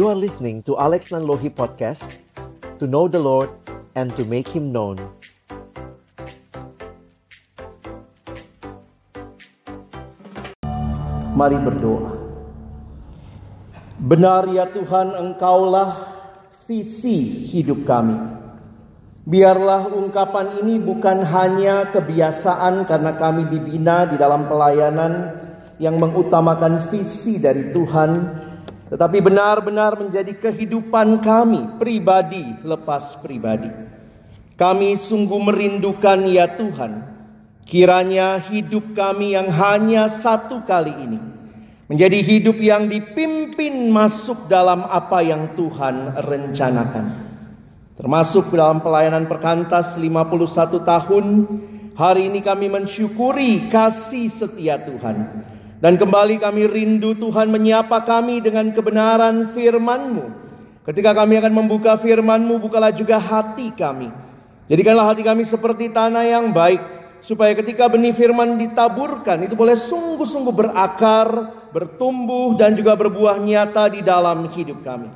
[0.00, 2.24] You are listening to Alex Nanlohi Podcast
[2.80, 3.52] To know the Lord
[3.92, 4.96] and to make Him known.
[11.36, 12.16] Mari berdoa.
[14.00, 15.92] Benar ya Tuhan Engkaulah
[16.64, 18.16] visi hidup kami.
[19.28, 25.12] Biarlah ungkapan ini bukan hanya kebiasaan karena kami dibina di dalam pelayanan
[25.76, 28.48] yang mengutamakan visi dari Tuhan,
[28.90, 33.70] tetapi benar-benar menjadi kehidupan kami pribadi lepas pribadi.
[34.58, 37.00] Kami sungguh merindukan ya Tuhan,
[37.64, 41.20] kiranya hidup kami yang hanya satu kali ini
[41.90, 47.06] menjadi hidup yang dipimpin masuk dalam apa yang Tuhan rencanakan.
[47.98, 51.26] Termasuk dalam pelayanan perkantas 51 tahun,
[51.98, 55.16] hari ini kami mensyukuri kasih setia Tuhan.
[55.80, 60.24] Dan kembali kami rindu Tuhan menyapa kami dengan kebenaran firman-Mu.
[60.84, 64.12] Ketika kami akan membuka firman-Mu, bukalah juga hati kami.
[64.68, 66.84] Jadikanlah hati kami seperti tanah yang baik,
[67.24, 71.28] supaya ketika benih firman ditaburkan, itu boleh sungguh-sungguh berakar,
[71.72, 75.08] bertumbuh, dan juga berbuah nyata di dalam hidup kami.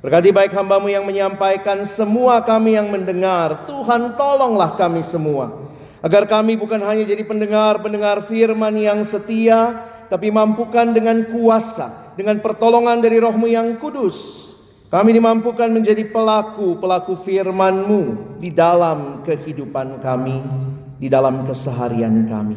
[0.00, 3.68] Berkati baik hambamu yang menyampaikan semua kami yang mendengar.
[3.68, 5.68] Tuhan tolonglah kami semua.
[6.00, 9.92] Agar kami bukan hanya jadi pendengar-pendengar firman yang setia.
[10.06, 12.14] Tapi mampukan dengan kuasa.
[12.16, 14.48] Dengan pertolongan dari rohmu yang kudus.
[14.86, 18.02] Kami dimampukan menjadi pelaku-pelaku firmanmu
[18.38, 20.38] di dalam kehidupan kami.
[20.96, 22.56] Di dalam keseharian kami.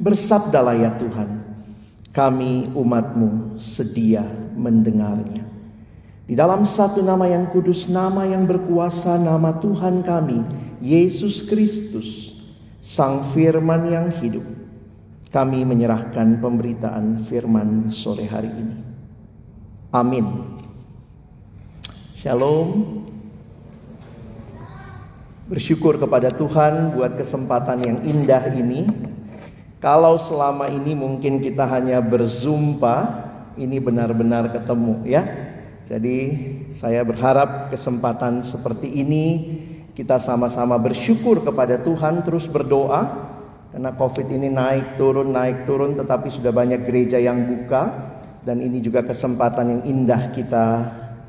[0.00, 1.28] Bersabdalah ya Tuhan.
[2.10, 4.24] Kami umatmu sedia
[4.56, 5.50] mendengarnya.
[6.30, 10.38] Di dalam satu nama yang kudus, nama yang berkuasa, nama Tuhan kami,
[10.78, 12.30] Yesus Kristus,
[12.78, 14.59] Sang Firman yang hidup.
[15.30, 18.76] Kami menyerahkan pemberitaan firman sore hari ini.
[19.94, 20.26] Amin.
[22.18, 22.98] Shalom.
[25.46, 28.90] Bersyukur kepada Tuhan buat kesempatan yang indah ini.
[29.78, 32.98] Kalau selama ini mungkin kita hanya berzumpa,
[33.54, 35.22] ini benar-benar ketemu ya.
[35.86, 36.18] Jadi
[36.74, 39.26] saya berharap kesempatan seperti ini
[39.94, 43.29] kita sama-sama bersyukur kepada Tuhan terus berdoa
[43.70, 48.10] karena Covid ini naik turun naik turun tetapi sudah banyak gereja yang buka
[48.42, 50.66] dan ini juga kesempatan yang indah kita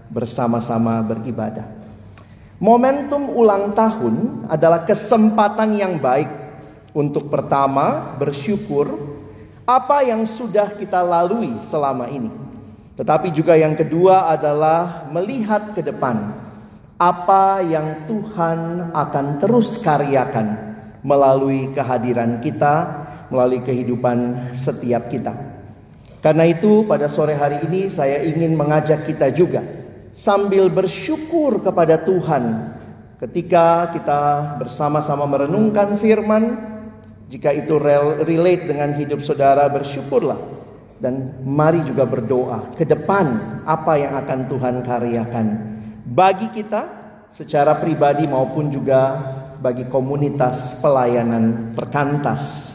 [0.09, 1.69] bersama-sama beribadah.
[2.61, 6.29] Momentum ulang tahun adalah kesempatan yang baik
[6.93, 9.17] untuk pertama bersyukur
[9.65, 12.29] apa yang sudah kita lalui selama ini.
[12.97, 16.37] Tetapi juga yang kedua adalah melihat ke depan
[17.01, 20.70] apa yang Tuhan akan terus karyakan
[21.01, 22.75] melalui kehadiran kita,
[23.33, 25.33] melalui kehidupan setiap kita.
[26.21, 29.65] Karena itu pada sore hari ini saya ingin mengajak kita juga
[30.13, 32.77] sambil bersyukur kepada Tuhan
[33.17, 34.21] ketika kita
[34.59, 36.59] bersama-sama merenungkan firman
[37.31, 37.79] jika itu
[38.27, 40.37] relate dengan hidup saudara bersyukurlah
[40.99, 45.47] dan mari juga berdoa ke depan apa yang akan Tuhan karyakan
[46.11, 46.83] bagi kita
[47.31, 49.23] secara pribadi maupun juga
[49.61, 52.73] bagi komunitas pelayanan perkantas.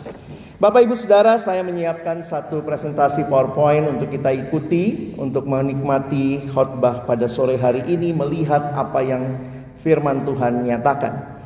[0.57, 7.29] Bapak Ibu Saudara, saya menyiapkan satu presentasi PowerPoint untuk kita ikuti untuk menikmati khotbah pada
[7.29, 9.37] sore hari ini melihat apa yang
[9.77, 11.37] firman Tuhan nyatakan.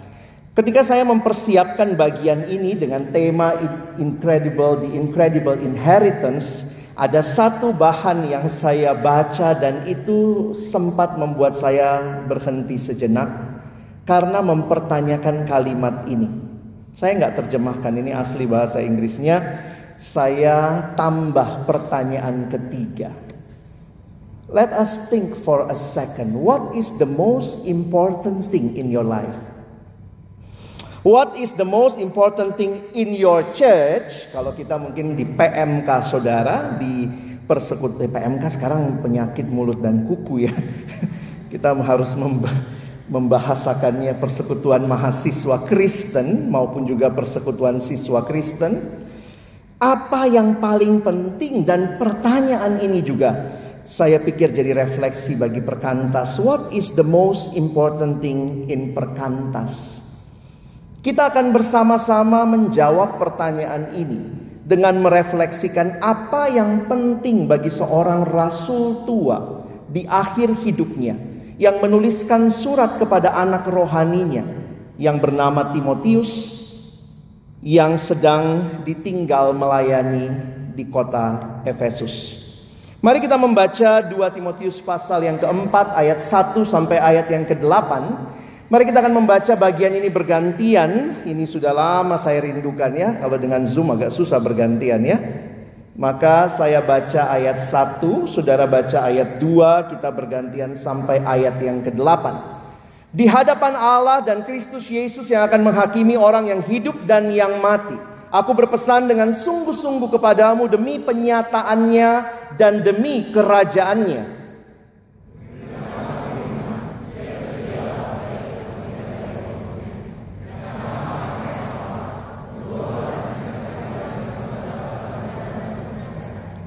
[0.54, 3.58] Ketika saya mempersiapkan bagian ini dengan tema
[3.98, 12.22] Incredible, the Incredible Inheritance, ada satu bahan yang saya baca dan itu sempat membuat saya
[12.30, 13.49] berhenti sejenak
[14.10, 16.26] karena mempertanyakan kalimat ini.
[16.90, 19.38] Saya nggak terjemahkan ini asli bahasa Inggrisnya.
[20.02, 23.14] Saya tambah pertanyaan ketiga.
[24.50, 26.34] Let us think for a second.
[26.34, 29.38] What is the most important thing in your life?
[31.06, 34.26] What is the most important thing in your church?
[34.34, 37.06] Kalau kita mungkin di PMK saudara, di
[37.46, 40.52] persekutuan eh, PMK sekarang penyakit mulut dan kuku ya.
[41.54, 42.14] Kita harus
[43.10, 49.02] membahasakannya persekutuan mahasiswa Kristen maupun juga persekutuan siswa Kristen.
[49.80, 53.58] Apa yang paling penting dan pertanyaan ini juga
[53.90, 56.38] saya pikir jadi refleksi bagi perkantas.
[56.38, 59.98] What is the most important thing in perkantas?
[61.00, 64.20] Kita akan bersama-sama menjawab pertanyaan ini
[64.62, 71.29] dengan merefleksikan apa yang penting bagi seorang rasul tua di akhir hidupnya
[71.60, 74.48] yang menuliskan surat kepada anak rohaninya
[74.96, 76.56] yang bernama Timotius
[77.60, 80.32] yang sedang ditinggal melayani
[80.72, 82.40] di kota Efesus.
[83.04, 87.92] Mari kita membaca 2 Timotius pasal yang keempat ayat 1 sampai ayat yang ke-8.
[88.72, 91.20] Mari kita akan membaca bagian ini bergantian.
[91.28, 93.20] Ini sudah lama saya rindukan ya.
[93.20, 95.16] Kalau dengan Zoom agak susah bergantian ya.
[96.00, 102.24] Maka saya baca ayat 1, saudara baca ayat 2, kita bergantian sampai ayat yang ke-8.
[103.12, 108.00] Di hadapan Allah dan Kristus Yesus yang akan menghakimi orang yang hidup dan yang mati.
[108.32, 112.10] Aku berpesan dengan sungguh-sungguh kepadamu demi penyataannya
[112.56, 114.39] dan demi kerajaannya.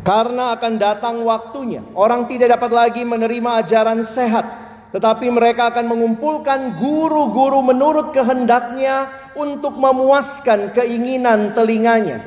[0.03, 4.43] Karena akan datang waktunya, orang tidak dapat lagi menerima ajaran sehat,
[4.91, 9.07] tetapi mereka akan mengumpulkan guru-guru menurut kehendaknya
[9.39, 12.19] untuk memuaskan keinginan telinganya.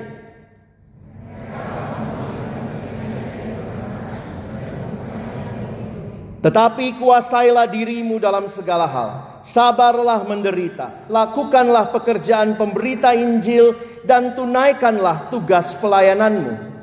[6.40, 9.10] Tetapi kuasailah dirimu dalam segala hal.
[9.44, 13.76] Sabarlah menderita, lakukanlah pekerjaan pemberita Injil,
[14.08, 16.75] dan tunaikanlah tugas pelayananmu.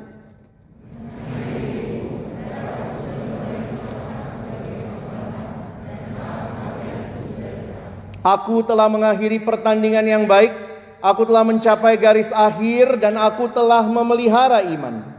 [8.24, 10.48] Aku telah mengakhiri pertandingan yang baik,
[11.04, 15.12] aku telah mencapai garis akhir dan aku telah memelihara iman.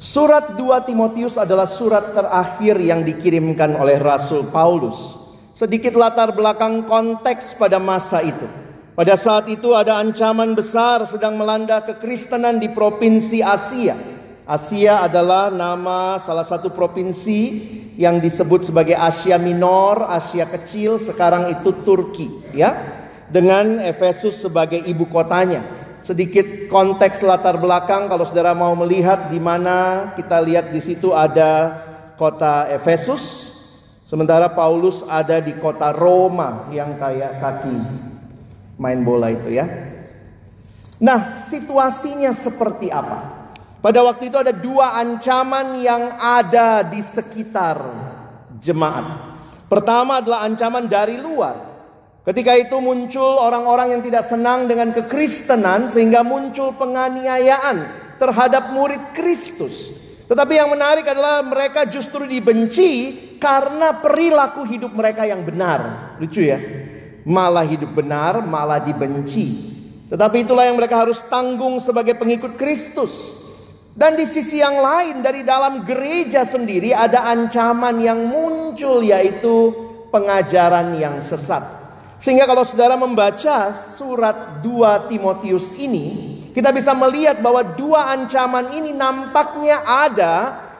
[0.00, 5.25] Surat 2 Timotius adalah surat terakhir yang dikirimkan oleh Rasul Paulus
[5.56, 8.44] Sedikit latar belakang konteks pada masa itu.
[8.92, 13.96] Pada saat itu ada ancaman besar sedang melanda kekristenan di provinsi Asia.
[14.44, 17.40] Asia adalah nama salah satu provinsi
[17.96, 22.76] yang disebut sebagai Asia Minor, Asia Kecil, sekarang itu Turki, ya.
[23.32, 25.64] Dengan Efesus sebagai ibu kotanya.
[26.04, 31.80] Sedikit konteks latar belakang kalau saudara mau melihat di mana kita lihat di situ ada
[32.20, 33.45] kota Efesus,
[34.06, 37.76] Sementara Paulus ada di kota Roma yang kayak kaki
[38.78, 39.66] main bola itu ya.
[41.02, 43.50] Nah, situasinya seperti apa?
[43.82, 47.82] Pada waktu itu ada dua ancaman yang ada di sekitar
[48.62, 49.06] jemaat.
[49.66, 51.74] Pertama adalah ancaman dari luar.
[52.22, 59.90] Ketika itu muncul orang-orang yang tidak senang dengan kekristenan sehingga muncul penganiayaan terhadap murid Kristus.
[60.30, 66.14] Tetapi yang menarik adalah mereka justru dibenci karena perilaku hidup mereka yang benar.
[66.20, 66.58] Lucu ya.
[67.26, 69.74] Malah hidup benar, malah dibenci.
[70.06, 73.34] Tetapi itulah yang mereka harus tanggung sebagai pengikut Kristus.
[73.96, 79.72] Dan di sisi yang lain dari dalam gereja sendiri ada ancaman yang muncul yaitu
[80.12, 81.64] pengajaran yang sesat.
[82.20, 88.96] Sehingga kalau saudara membaca surat 2 Timotius ini, kita bisa melihat bahwa dua ancaman ini
[88.96, 90.34] nampaknya ada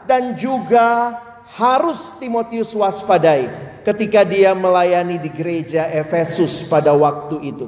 [0.09, 1.13] dan juga
[1.57, 3.49] harus Timotius waspadai
[3.83, 7.67] ketika dia melayani di gereja Efesus pada waktu itu.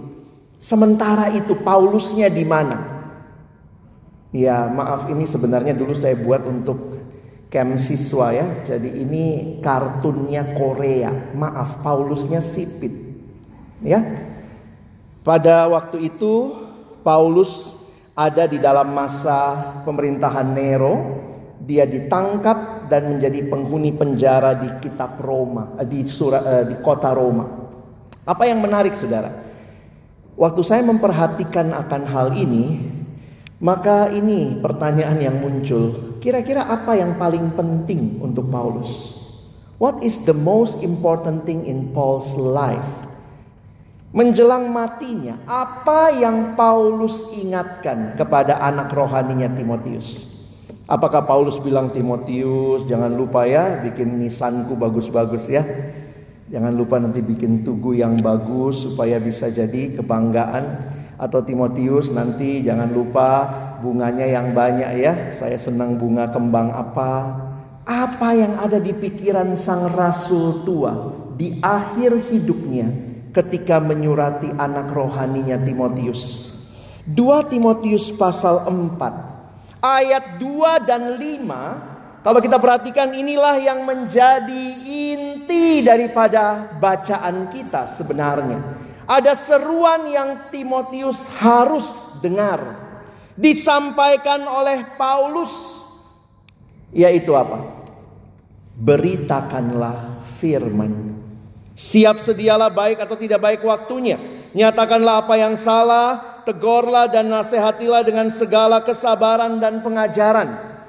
[0.60, 2.98] Sementara itu Paulusnya di mana?
[4.34, 7.00] Ya, maaf ini sebenarnya dulu saya buat untuk
[7.48, 8.46] camp siswa ya.
[8.66, 11.32] Jadi ini kartunnya Korea.
[11.32, 12.92] Maaf, Paulusnya sipit.
[13.80, 14.04] Ya.
[15.24, 16.56] Pada waktu itu
[17.00, 17.72] Paulus
[18.12, 20.94] ada di dalam masa pemerintahan Nero,
[21.68, 27.12] dia ditangkap dan menjadi penghuni penjara di kitab Roma, eh, di surat eh, di kota
[27.12, 27.44] Roma.
[28.24, 29.44] Apa yang menarik Saudara?
[30.32, 32.80] Waktu saya memperhatikan akan hal ini,
[33.60, 36.16] maka ini pertanyaan yang muncul.
[36.24, 39.18] Kira-kira apa yang paling penting untuk Paulus?
[39.76, 43.06] What is the most important thing in Paul's life?
[44.08, 50.27] Menjelang matinya, apa yang Paulus ingatkan kepada anak rohaninya Timotius?
[50.88, 55.60] Apakah Paulus bilang Timotius, jangan lupa ya bikin nisanku bagus-bagus ya.
[56.48, 60.96] Jangan lupa nanti bikin tugu yang bagus supaya bisa jadi kebanggaan.
[61.20, 63.28] Atau Timotius nanti jangan lupa
[63.84, 65.12] bunganya yang banyak ya.
[65.36, 67.36] Saya senang bunga kembang apa.
[67.84, 70.92] Apa yang ada di pikiran sang rasul tua
[71.36, 72.88] di akhir hidupnya
[73.36, 76.48] ketika menyurati anak rohaninya Timotius.
[77.04, 79.37] 2 Timotius pasal 4
[79.82, 88.58] ayat 2 dan 5 kalau kita perhatikan inilah yang menjadi inti daripada bacaan kita sebenarnya.
[89.08, 91.88] Ada seruan yang Timotius harus
[92.20, 92.60] dengar
[93.38, 95.78] disampaikan oleh Paulus
[96.92, 97.68] Yaitu apa?
[98.78, 101.20] Beritakanlah firman.
[101.78, 104.16] Siap sedialah baik atau tidak baik waktunya.
[104.56, 110.80] Nyatakanlah apa yang salah, tegurlah dan nasihatilah dengan segala kesabaran dan pengajaran.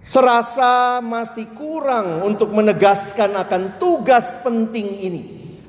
[0.00, 5.22] Serasa masih kurang untuk menegaskan akan tugas penting ini.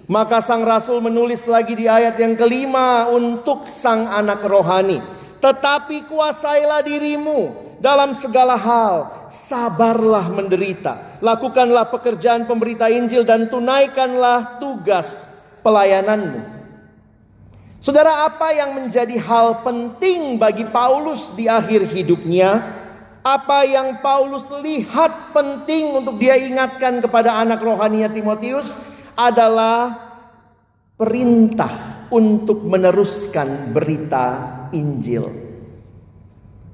[0.08, 5.04] Maka sang rasul menulis lagi di ayat yang kelima untuk sang anak rohani.
[5.44, 7.40] Tetapi kuasailah dirimu
[7.84, 15.28] dalam segala hal, sabarlah menderita, lakukanlah pekerjaan pemberita Injil dan tunaikanlah tugas
[15.64, 16.51] pelayananmu.
[17.82, 22.78] Saudara, apa yang menjadi hal penting bagi Paulus di akhir hidupnya?
[23.26, 28.78] Apa yang Paulus lihat penting untuk dia ingatkan kepada anak rohaninya Timotius
[29.18, 29.98] adalah
[30.94, 34.26] perintah untuk meneruskan berita
[34.78, 35.26] Injil.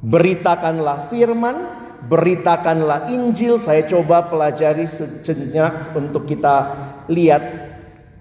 [0.03, 1.55] Beritakanlah firman,
[2.03, 3.63] beritakanlah Injil.
[3.63, 6.55] Saya coba pelajari sejenak untuk kita
[7.07, 7.66] lihat.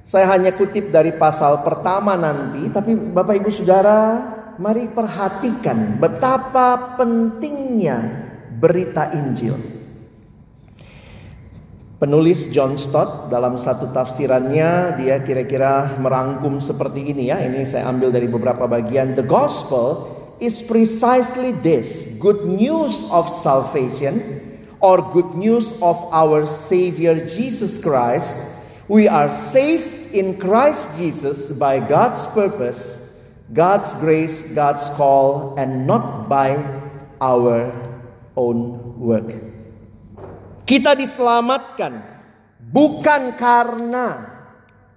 [0.07, 4.23] Saya hanya kutip dari pasal pertama nanti, tapi Bapak Ibu Saudara,
[4.55, 9.59] mari perhatikan betapa pentingnya berita Injil.
[11.99, 17.43] Penulis John Stott dalam satu tafsirannya dia kira-kira merangkum seperti ini ya.
[17.43, 19.19] Ini saya ambil dari beberapa bagian.
[19.19, 20.07] The gospel
[20.39, 24.45] is precisely this good news of salvation
[24.85, 28.37] or good news of our Savior Jesus Christ.
[28.93, 32.99] We are saved in Christ Jesus by God's purpose,
[33.51, 36.59] God's grace, God's call, and not by
[37.23, 37.71] our
[38.35, 39.33] own work.
[40.67, 42.03] Kita diselamatkan
[42.59, 44.35] bukan karena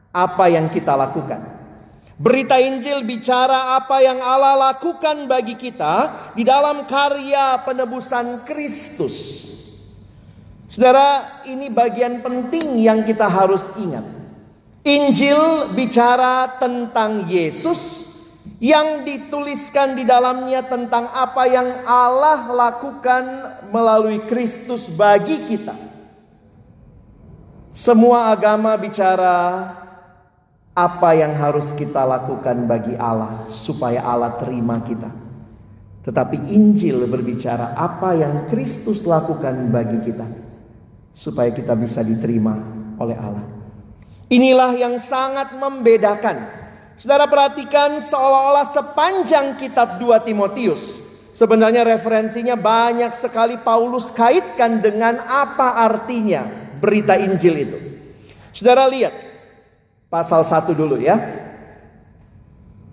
[0.10, 1.60] apa yang kita lakukan
[2.20, 9.48] Berita Injil bicara apa yang Allah lakukan bagi kita di dalam karya penebusan Kristus.
[10.68, 14.04] Saudara, ini bagian penting yang kita harus ingat.
[14.84, 18.08] Injil bicara tentang Yesus
[18.64, 23.24] yang dituliskan di dalamnya tentang apa yang Allah lakukan
[23.72, 25.76] melalui Kristus bagi kita.
[27.76, 29.72] Semua agama bicara
[30.76, 35.12] apa yang harus kita lakukan bagi Allah supaya Allah terima kita.
[36.04, 40.28] Tetapi Injil berbicara apa yang Kristus lakukan bagi kita
[41.12, 42.56] supaya kita bisa diterima
[42.96, 43.59] oleh Allah.
[44.30, 46.62] Inilah yang sangat membedakan.
[47.02, 51.00] Saudara perhatikan seolah-olah sepanjang kitab 2 Timotius
[51.40, 56.44] sebenarnya referensinya banyak sekali Paulus kaitkan dengan apa artinya
[56.84, 57.78] berita Injil itu.
[58.52, 59.16] Saudara lihat
[60.12, 61.16] pasal 1 dulu ya.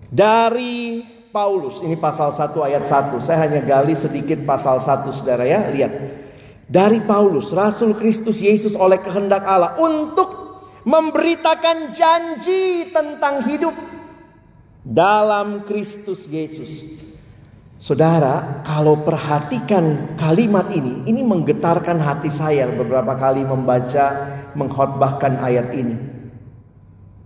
[0.07, 3.19] Dari Paulus, ini pasal 1 ayat 1.
[3.19, 5.91] Saya hanya gali sedikit pasal 1 Saudara ya, lihat.
[6.67, 10.46] Dari Paulus, Rasul Kristus Yesus oleh kehendak Allah untuk
[10.87, 13.75] memberitakan janji tentang hidup
[14.87, 17.03] dalam Kristus Yesus.
[17.77, 24.05] Saudara, kalau perhatikan kalimat ini, ini menggetarkan hati saya beberapa kali membaca,
[24.55, 25.95] mengkhotbahkan ayat ini.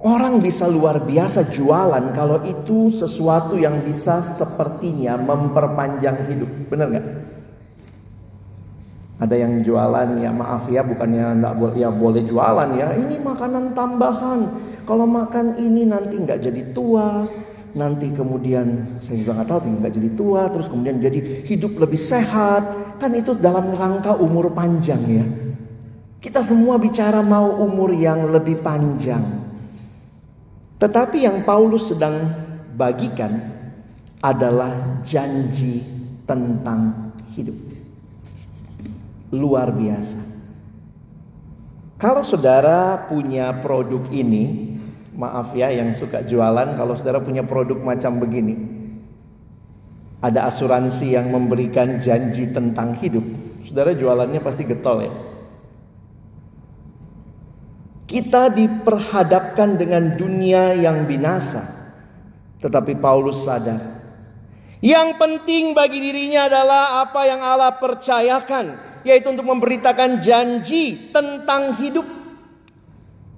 [0.01, 6.49] Orang bisa luar biasa jualan kalau itu sesuatu yang bisa sepertinya memperpanjang hidup.
[6.65, 7.05] Benar nggak?
[9.21, 12.97] Ada yang jualan ya maaf ya bukannya nggak boleh ya boleh jualan ya.
[12.97, 14.39] Ini makanan tambahan.
[14.81, 17.29] Kalau makan ini nanti nggak jadi tua.
[17.71, 20.49] Nanti kemudian saya juga nggak tahu nggak jadi tua.
[20.49, 22.97] Terus kemudian jadi hidup lebih sehat.
[22.97, 25.25] Kan itu dalam rangka umur panjang ya.
[26.17, 29.21] Kita semua bicara mau umur yang lebih panjang.
[30.81, 32.25] Tetapi yang Paulus sedang
[32.73, 33.37] bagikan
[34.17, 35.85] adalah janji
[36.25, 37.70] tentang hidup.
[39.31, 40.19] Luar biasa.
[42.01, 44.75] Kalau saudara punya produk ini,
[45.15, 48.57] maaf ya yang suka jualan, kalau saudara punya produk macam begini,
[50.21, 53.23] ada asuransi yang memberikan janji tentang hidup,
[53.65, 55.13] saudara jualannya pasti getol ya.
[58.11, 61.63] Kita diperhadapkan dengan dunia yang binasa.
[62.59, 64.03] Tetapi Paulus sadar.
[64.83, 68.90] Yang penting bagi dirinya adalah apa yang Allah percayakan.
[69.01, 72.05] Yaitu untuk memberitakan janji tentang hidup.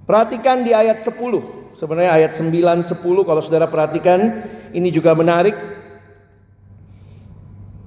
[0.04, 1.76] Perhatikan di ayat 10.
[1.80, 4.44] Sebenarnya ayat 9, 10 kalau saudara perhatikan.
[4.74, 5.56] Ini juga menarik.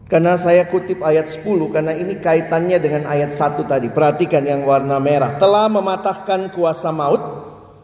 [0.08, 3.92] Karena saya kutip ayat 10 karena ini kaitannya dengan ayat 1 tadi.
[3.92, 5.36] Perhatikan yang warna merah.
[5.36, 7.22] Telah mematahkan kuasa maut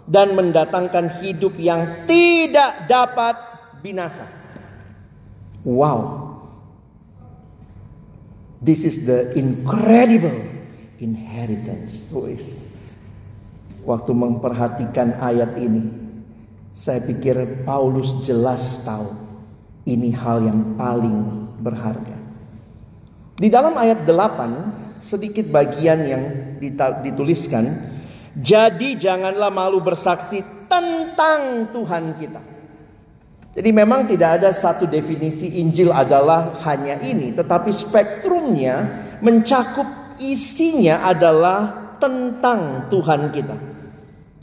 [0.07, 3.35] dan mendatangkan hidup yang tidak dapat
[3.83, 4.23] binasa.
[5.67, 6.32] Wow.
[8.63, 10.39] This is the incredible
[11.03, 12.07] inheritance.
[13.83, 15.83] Waktu memperhatikan ayat ini,
[16.71, 19.11] saya pikir Paulus jelas tahu
[19.83, 22.15] ini hal yang paling berharga.
[23.35, 26.23] Di dalam ayat 8 sedikit bagian yang
[27.03, 27.91] dituliskan,
[28.39, 30.39] jadi janganlah malu bersaksi
[30.71, 32.52] tentang Tuhan kita.
[33.53, 41.93] Jadi memang tidak ada satu definisi Injil adalah hanya ini, tetapi spektrumnya mencakup isinya adalah
[42.01, 43.57] tentang Tuhan kita.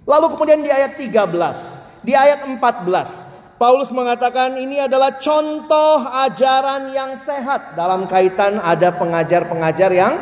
[0.06, 7.18] Lalu kemudian di ayat 13, di ayat 14, Paulus mengatakan ini adalah contoh ajaran yang
[7.18, 10.14] sehat dalam kaitan ada pengajar-pengajar yang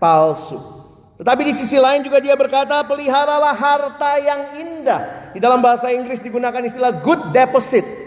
[0.00, 0.58] palsu.
[1.14, 5.30] Tetapi di sisi lain juga dia berkata, peliharalah harta yang indah.
[5.30, 8.03] Di dalam bahasa Inggris digunakan istilah good deposit.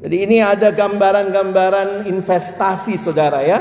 [0.00, 3.60] Jadi ini ada gambaran-gambaran investasi saudara ya.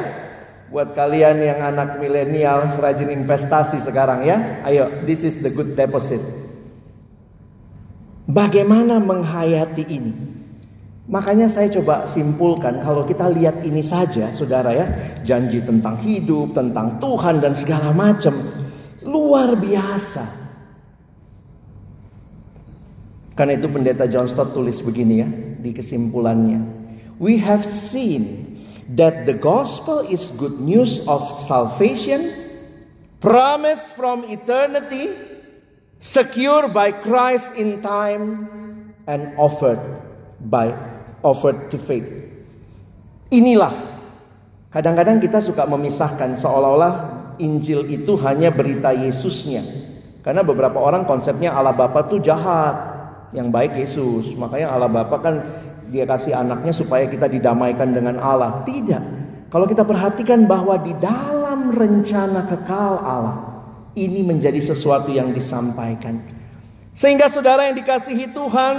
[0.71, 4.63] Buat kalian yang anak milenial rajin investasi sekarang ya.
[4.63, 6.23] Ayo, this is the good deposit.
[8.29, 10.13] Bagaimana menghayati ini?
[11.09, 14.85] Makanya saya coba simpulkan kalau kita lihat ini saja saudara ya.
[15.25, 18.37] Janji tentang hidup, tentang Tuhan dan segala macam.
[19.03, 20.48] Luar biasa.
[23.39, 26.59] Karena itu pendeta John Stott tulis begini ya di kesimpulannya.
[27.23, 28.51] We have seen
[28.99, 32.35] that the gospel is good news of salvation,
[33.23, 35.15] promised from eternity,
[36.03, 38.51] secure by Christ in time,
[39.07, 39.79] and offered
[40.43, 40.75] by
[41.23, 42.11] offered to faith.
[43.31, 43.71] Inilah
[44.67, 46.95] kadang-kadang kita suka memisahkan seolah-olah
[47.39, 49.63] Injil itu hanya berita Yesusnya.
[50.27, 52.98] Karena beberapa orang konsepnya Allah Bapa tuh jahat
[53.33, 54.33] yang baik Yesus.
[54.37, 55.35] Makanya Allah Bapa kan
[55.89, 58.61] dia kasih anaknya supaya kita didamaikan dengan Allah.
[58.65, 59.03] Tidak.
[59.49, 63.37] Kalau kita perhatikan bahwa di dalam rencana kekal Allah
[63.97, 66.21] ini menjadi sesuatu yang disampaikan.
[66.93, 68.75] Sehingga saudara yang dikasihi Tuhan,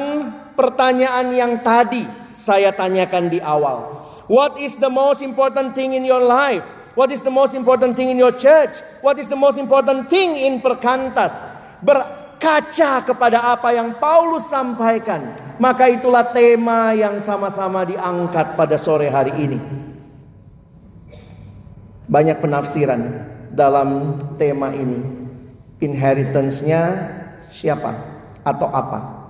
[0.55, 2.07] pertanyaan yang tadi
[2.39, 3.99] saya tanyakan di awal.
[4.31, 6.63] What is the most important thing in your life?
[6.95, 8.79] What is the most important thing in your church?
[9.03, 11.35] What is the most important thing in perkantas?
[12.41, 19.37] Kaca kepada apa yang Paulus sampaikan, maka itulah tema yang sama-sama diangkat pada sore hari
[19.37, 19.61] ini.
[22.11, 23.03] Banyak penafsiran
[23.53, 25.21] dalam tema ini.
[25.81, 26.83] Inheritance-nya
[27.55, 27.93] siapa
[28.45, 29.21] atau apa?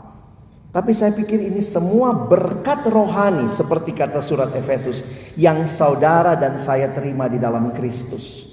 [0.71, 5.03] Tapi saya pikir ini semua berkat rohani seperti kata surat Efesus
[5.35, 8.50] yang saudara dan saya terima di dalam Kristus.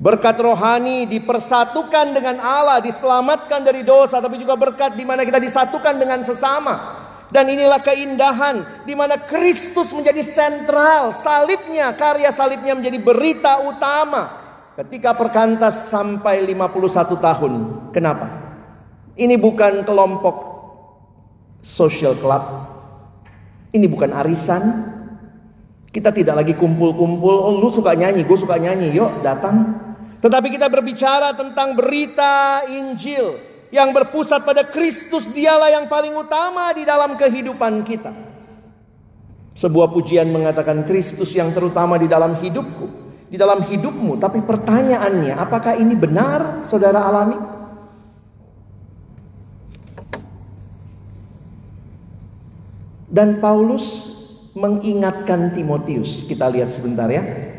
[0.00, 5.92] Berkat rohani dipersatukan dengan Allah, diselamatkan dari dosa, tapi juga berkat di mana kita disatukan
[6.00, 7.04] dengan sesama.
[7.28, 14.40] Dan inilah keindahan di mana Kristus menjadi sentral, salibnya, karya salibnya menjadi berita utama.
[14.80, 17.52] Ketika perkantas sampai 51 tahun.
[17.92, 18.26] Kenapa?
[19.20, 20.36] Ini bukan kelompok
[21.60, 22.40] social club.
[23.76, 24.62] Ini bukan arisan.
[25.92, 29.89] Kita tidak lagi kumpul-kumpul, oh lu suka nyanyi, gue suka nyanyi, yuk datang
[30.20, 33.40] tetapi kita berbicara tentang berita Injil
[33.72, 38.12] yang berpusat pada Kristus, dialah yang paling utama di dalam kehidupan kita.
[39.56, 42.86] Sebuah pujian mengatakan Kristus yang terutama di dalam hidupku,
[43.32, 44.20] di dalam hidupmu.
[44.20, 47.38] Tapi pertanyaannya, apakah ini benar saudara alami?
[53.10, 54.06] Dan Paulus
[54.54, 56.28] mengingatkan Timotius.
[56.30, 57.49] Kita lihat sebentar ya.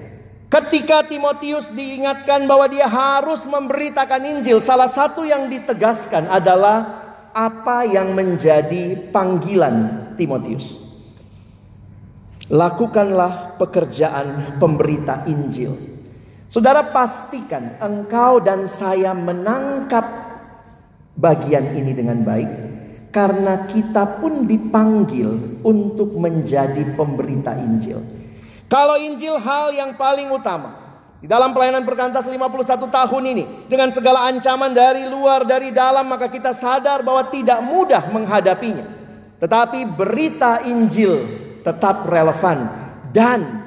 [0.51, 8.11] Ketika Timotius diingatkan bahwa dia harus memberitakan Injil, salah satu yang ditegaskan adalah apa yang
[8.11, 10.75] menjadi panggilan Timotius.
[12.51, 15.71] Lakukanlah pekerjaan pemberita Injil.
[16.51, 20.03] Saudara pastikan engkau dan saya menangkap
[21.15, 22.51] bagian ini dengan baik
[23.15, 28.20] karena kita pun dipanggil untuk menjadi pemberita Injil.
[28.71, 30.79] Kalau Injil hal yang paling utama.
[31.19, 33.43] Di dalam pelayanan perkantas 51 tahun ini.
[33.67, 36.07] Dengan segala ancaman dari luar, dari dalam.
[36.07, 38.87] Maka kita sadar bahwa tidak mudah menghadapinya.
[39.43, 41.19] Tetapi berita Injil
[41.67, 42.71] tetap relevan.
[43.11, 43.59] Dan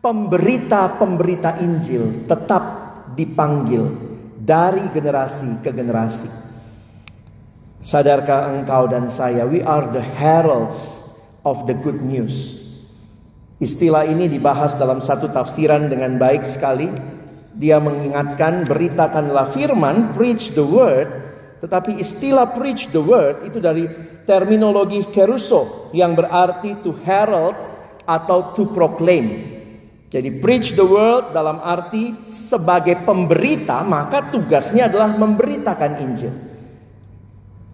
[0.00, 2.64] pemberita-pemberita Injil tetap
[3.12, 3.84] dipanggil
[4.40, 6.30] dari generasi ke generasi.
[7.84, 11.04] Sadarkah engkau dan saya, we are the heralds
[11.44, 12.57] of the good news.
[13.58, 16.86] Istilah ini dibahas dalam satu tafsiran dengan baik sekali.
[17.58, 21.10] Dia mengingatkan beritakanlah firman, preach the word.
[21.58, 23.82] Tetapi istilah preach the word itu dari
[24.22, 27.58] terminologi keruso yang berarti to herald
[28.06, 29.58] atau to proclaim.
[30.06, 36.34] Jadi preach the world dalam arti sebagai pemberita maka tugasnya adalah memberitakan Injil.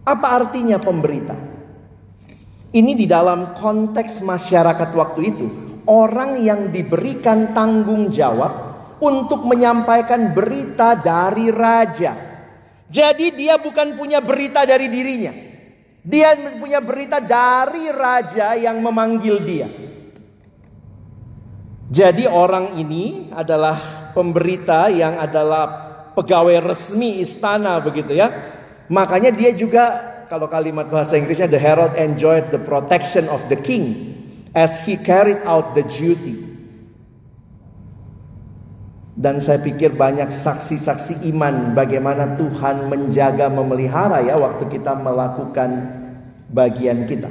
[0.09, 1.37] Apa artinya pemberita?
[2.75, 5.47] Ini di dalam konteks masyarakat waktu itu,
[5.89, 8.53] orang yang diberikan tanggung jawab
[9.01, 12.13] untuk menyampaikan berita dari raja.
[12.89, 15.33] Jadi dia bukan punya berita dari dirinya.
[16.05, 19.69] Dia punya berita dari raja yang memanggil dia.
[21.89, 25.65] Jadi orang ini adalah pemberita yang adalah
[26.13, 28.29] pegawai resmi istana begitu ya.
[28.89, 34.17] Makanya dia juga kalau kalimat bahasa Inggrisnya the herald enjoyed the protection of the king
[34.55, 36.55] as he carried out the duty.
[39.15, 45.71] Dan saya pikir banyak saksi-saksi iman bagaimana Tuhan menjaga memelihara ya waktu kita melakukan
[46.51, 47.31] bagian kita.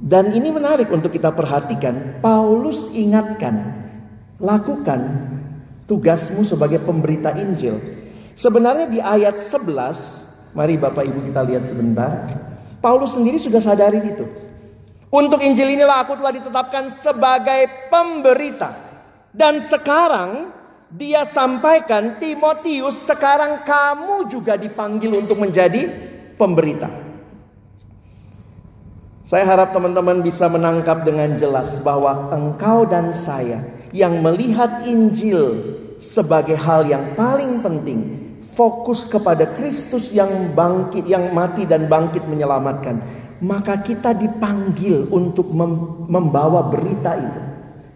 [0.00, 2.20] Dan ini menarik untuk kita perhatikan.
[2.24, 3.84] Paulus ingatkan,
[4.40, 5.00] lakukan
[5.88, 7.76] tugasmu sebagai pemberita Injil.
[8.36, 12.28] Sebenarnya di ayat 11, mari Bapak Ibu kita lihat sebentar.
[12.80, 14.49] Paulus sendiri sudah sadari itu.
[15.10, 18.70] Untuk Injil inilah aku telah ditetapkan sebagai pemberita.
[19.34, 20.54] Dan sekarang
[20.90, 25.86] dia sampaikan Timotius sekarang kamu juga dipanggil untuk menjadi
[26.38, 26.90] pemberita.
[29.26, 33.62] Saya harap teman-teman bisa menangkap dengan jelas bahwa engkau dan saya
[33.94, 38.00] yang melihat Injil sebagai hal yang paling penting,
[38.54, 45.48] fokus kepada Kristus yang bangkit, yang mati dan bangkit menyelamatkan, maka kita dipanggil untuk
[46.06, 47.42] membawa berita itu.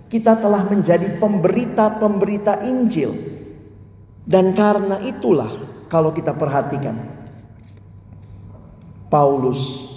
[0.08, 3.12] Kita telah menjadi pemberita-pemberita Injil.
[4.24, 5.52] Dan karena itulah
[5.92, 6.96] kalau kita perhatikan
[9.12, 9.92] Paulus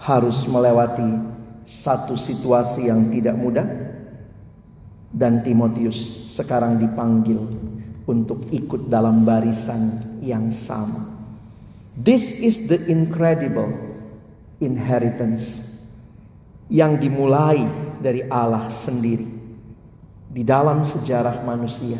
[0.00, 1.06] harus melewati
[1.60, 3.68] satu situasi yang tidak mudah
[5.12, 7.36] dan Timotius sekarang dipanggil
[8.08, 11.04] untuk ikut dalam barisan yang sama.
[12.00, 13.89] This is the incredible
[14.60, 15.64] inheritance
[16.70, 17.66] yang dimulai
[17.98, 19.26] dari Allah sendiri
[20.30, 21.98] di dalam sejarah manusia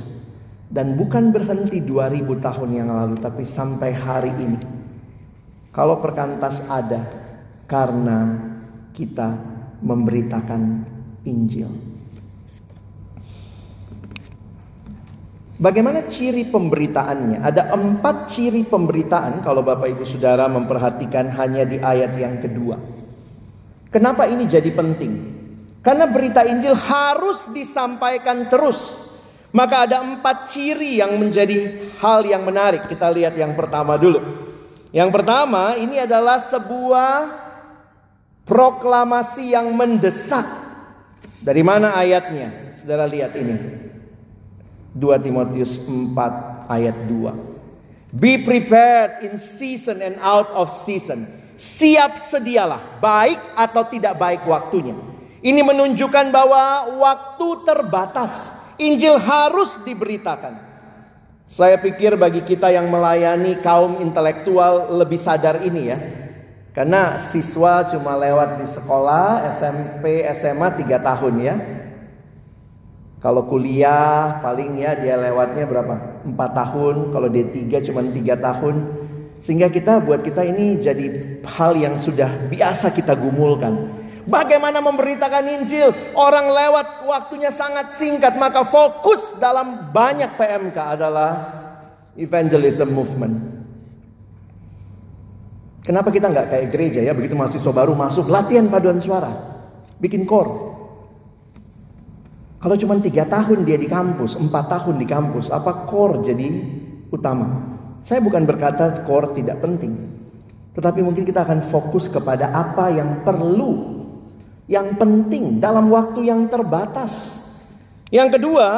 [0.71, 4.61] dan bukan berhenti 2000 tahun yang lalu tapi sampai hari ini.
[5.75, 7.07] Kalau perkantas ada
[7.67, 8.39] karena
[8.95, 9.35] kita
[9.83, 10.63] memberitakan
[11.27, 11.90] Injil.
[15.61, 17.45] Bagaimana ciri pemberitaannya?
[17.45, 22.81] Ada empat ciri pemberitaan kalau Bapak Ibu Saudara memperhatikan hanya di ayat yang kedua.
[23.93, 25.13] Kenapa ini jadi penting?
[25.85, 28.81] Karena berita Injil harus disampaikan terus.
[29.53, 32.89] Maka ada empat ciri yang menjadi hal yang menarik.
[32.89, 34.17] Kita lihat yang pertama dulu.
[34.97, 37.37] Yang pertama ini adalah sebuah
[38.49, 40.43] Proklamasi yang mendesak.
[41.39, 42.75] Dari mana ayatnya?
[42.81, 43.90] Saudara lihat ini.
[44.95, 48.11] 2 Timotius 4 ayat 2.
[48.11, 51.31] Be prepared in season and out of season.
[51.55, 54.97] Siap sedialah, baik atau tidak baik waktunya.
[55.41, 58.51] Ini menunjukkan bahwa waktu terbatas.
[58.81, 60.57] Injil harus diberitakan.
[61.45, 65.99] Saya pikir bagi kita yang melayani kaum intelektual lebih sadar ini ya.
[66.71, 71.55] Karena siswa cuma lewat di sekolah SMP, SMA 3 tahun ya.
[73.21, 76.25] Kalau kuliah paling ya dia lewatnya berapa?
[76.25, 76.97] 4 tahun.
[77.13, 78.77] Kalau D3 cuma 3 tahun.
[79.45, 81.07] Sehingga kita buat kita ini jadi
[81.45, 84.01] hal yang sudah biasa kita gumulkan.
[84.29, 85.93] Bagaimana memberitakan Injil?
[86.13, 91.33] Orang lewat waktunya sangat singkat, maka fokus dalam banyak PMK adalah
[92.21, 93.35] evangelism movement.
[95.81, 97.17] Kenapa kita nggak kayak gereja ya?
[97.17, 99.33] Begitu mahasiswa baru masuk, latihan paduan suara,
[99.97, 100.70] bikin kor.
[102.61, 106.61] Kalau cuma tiga tahun dia di kampus, empat tahun di kampus, apa kor jadi
[107.09, 107.57] utama?
[108.05, 109.97] Saya bukan berkata kor tidak penting,
[110.77, 114.05] tetapi mungkin kita akan fokus kepada apa yang perlu,
[114.69, 117.41] yang penting dalam waktu yang terbatas.
[118.13, 118.69] Yang kedua,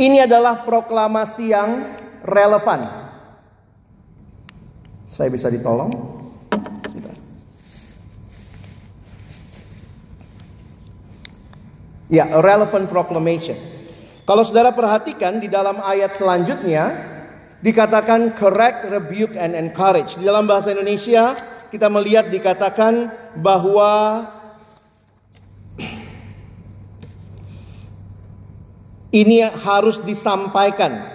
[0.00, 1.70] ini adalah proklamasi yang
[2.24, 2.88] relevan.
[5.04, 6.19] Saya bisa ditolong?
[12.10, 13.54] Ya, relevant proclamation.
[14.26, 16.90] Kalau saudara perhatikan di dalam ayat selanjutnya
[17.62, 20.18] dikatakan correct, rebuke and encourage.
[20.18, 21.38] Di dalam bahasa Indonesia
[21.70, 24.26] kita melihat dikatakan bahwa
[29.14, 31.06] ini harus disampaikan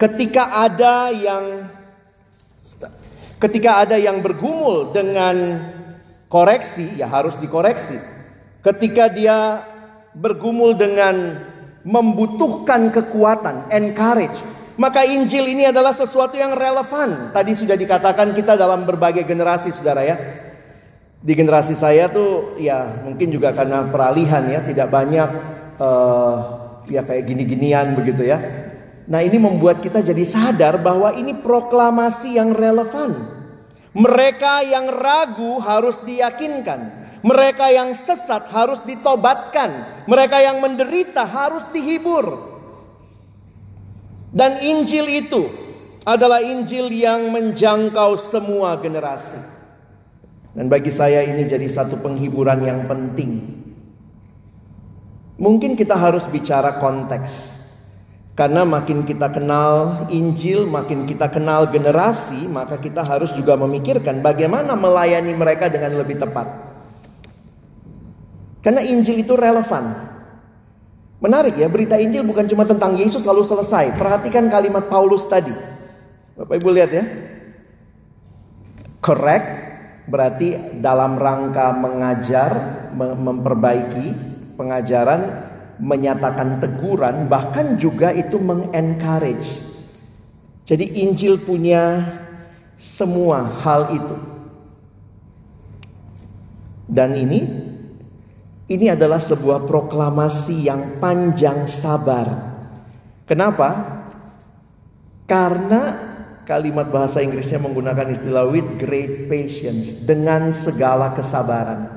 [0.00, 1.68] ketika ada yang
[3.42, 5.34] Ketika ada yang bergumul dengan
[6.30, 7.98] koreksi, ya harus dikoreksi.
[8.62, 9.66] Ketika dia
[10.14, 11.42] bergumul dengan
[11.82, 14.38] membutuhkan kekuatan, encourage,
[14.78, 17.34] maka Injil ini adalah sesuatu yang relevan.
[17.34, 20.16] Tadi sudah dikatakan kita dalam berbagai generasi, saudara ya.
[21.22, 25.30] Di generasi saya tuh ya mungkin juga karena peralihan ya, tidak banyak
[25.78, 26.34] uh,
[26.90, 28.38] ya kayak gini-ginian begitu ya.
[29.06, 33.42] Nah ini membuat kita jadi sadar bahwa ini proklamasi yang relevan.
[33.92, 37.01] Mereka yang ragu harus diyakinkan.
[37.22, 40.04] Mereka yang sesat harus ditobatkan.
[40.10, 42.50] Mereka yang menderita harus dihibur.
[44.34, 45.46] Dan Injil itu
[46.02, 49.38] adalah Injil yang menjangkau semua generasi.
[50.52, 53.62] Dan bagi saya ini jadi satu penghiburan yang penting.
[55.38, 57.62] Mungkin kita harus bicara konteks.
[58.32, 64.72] Karena makin kita kenal Injil, makin kita kenal generasi, maka kita harus juga memikirkan bagaimana
[64.72, 66.71] melayani mereka dengan lebih tepat.
[68.62, 70.14] Karena Injil itu relevan.
[71.18, 73.94] Menarik ya, berita Injil bukan cuma tentang Yesus lalu selesai.
[73.98, 75.54] Perhatikan kalimat Paulus tadi.
[76.38, 77.04] Bapak Ibu lihat ya.
[79.02, 79.46] Correct
[80.06, 82.50] berarti dalam rangka mengajar,
[82.98, 84.06] memperbaiki
[84.54, 85.50] pengajaran
[85.82, 89.62] menyatakan teguran, bahkan juga itu mengencourage.
[90.62, 92.06] Jadi Injil punya
[92.78, 94.16] semua hal itu.
[96.86, 97.71] Dan ini
[98.72, 102.26] ini adalah sebuah proklamasi yang panjang sabar.
[103.28, 103.70] Kenapa?
[105.28, 105.82] Karena
[106.42, 111.88] kalimat bahasa Inggrisnya menggunakan istilah with great patience, dengan segala kesabaran.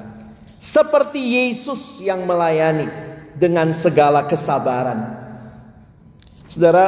[0.59, 2.89] Seperti Yesus yang melayani
[3.35, 5.13] dengan segala kesabaran.
[6.49, 6.87] Saudara,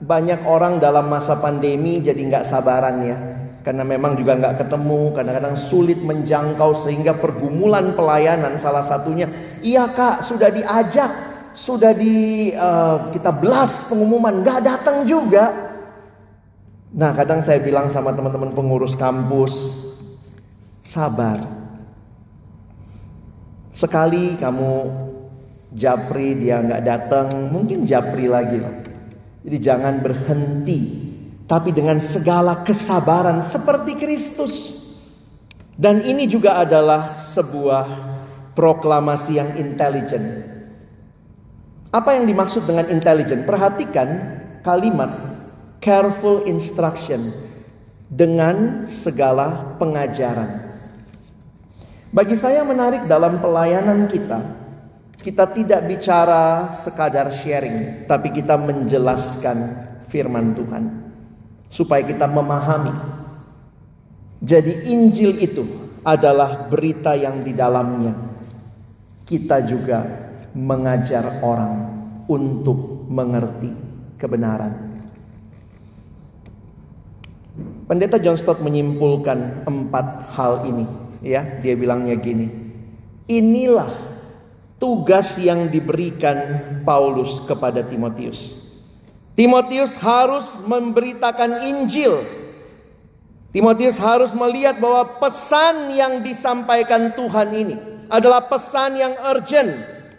[0.00, 3.18] banyak orang dalam masa pandemi jadi nggak sabaran ya.
[3.60, 9.28] Karena memang juga nggak ketemu, kadang-kadang sulit menjangkau sehingga pergumulan pelayanan salah satunya.
[9.60, 11.12] Iya kak, sudah diajak,
[11.52, 15.76] sudah di uh, kita belas pengumuman, nggak datang juga.
[16.96, 19.76] Nah kadang saya bilang sama teman-teman pengurus kampus,
[20.80, 21.44] sabar.
[23.68, 24.72] Sekali kamu
[25.76, 28.74] Japri dia nggak datang, mungkin Japri lagi lah.
[29.44, 31.09] Jadi jangan berhenti,
[31.50, 34.78] tapi dengan segala kesabaran seperti Kristus.
[35.74, 37.86] Dan ini juga adalah sebuah
[38.54, 40.46] proklamasi yang intelijen.
[41.90, 43.42] Apa yang dimaksud dengan intelijen?
[43.42, 44.08] Perhatikan
[44.62, 45.10] kalimat
[45.82, 47.34] careful instruction
[48.06, 50.70] dengan segala pengajaran.
[52.14, 54.38] Bagi saya menarik dalam pelayanan kita,
[55.18, 59.58] kita tidak bicara sekadar sharing, tapi kita menjelaskan
[60.06, 61.09] firman Tuhan
[61.70, 62.92] supaya kita memahami.
[64.42, 65.64] Jadi Injil itu
[66.04, 68.30] adalah berita yang di dalamnya
[69.30, 70.02] kita juga
[70.58, 71.86] mengajar orang
[72.26, 73.70] untuk mengerti
[74.18, 74.90] kebenaran.
[77.86, 80.86] Pendeta John Stott menyimpulkan empat hal ini,
[81.22, 81.46] ya.
[81.62, 82.46] Dia bilangnya gini.
[83.30, 83.90] Inilah
[84.82, 88.59] tugas yang diberikan Paulus kepada Timotius.
[89.38, 92.22] Timotius harus memberitakan Injil.
[93.50, 99.70] Timotius harus melihat bahwa pesan yang disampaikan Tuhan ini adalah pesan yang urgent,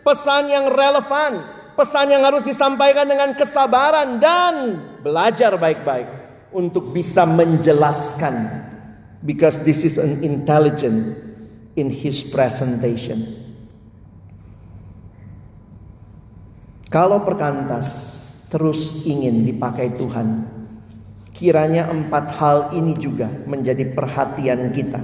[0.04, 1.40] pesan yang relevan,
[1.80, 6.08] pesan yang harus disampaikan dengan kesabaran dan belajar baik-baik
[6.52, 8.68] untuk bisa menjelaskan
[9.24, 11.16] because this is an intelligent
[11.80, 13.40] in his presentation.
[16.92, 18.11] Kalau perkantas
[18.52, 20.44] terus ingin dipakai Tuhan,
[21.32, 25.00] kiranya empat hal ini juga menjadi perhatian kita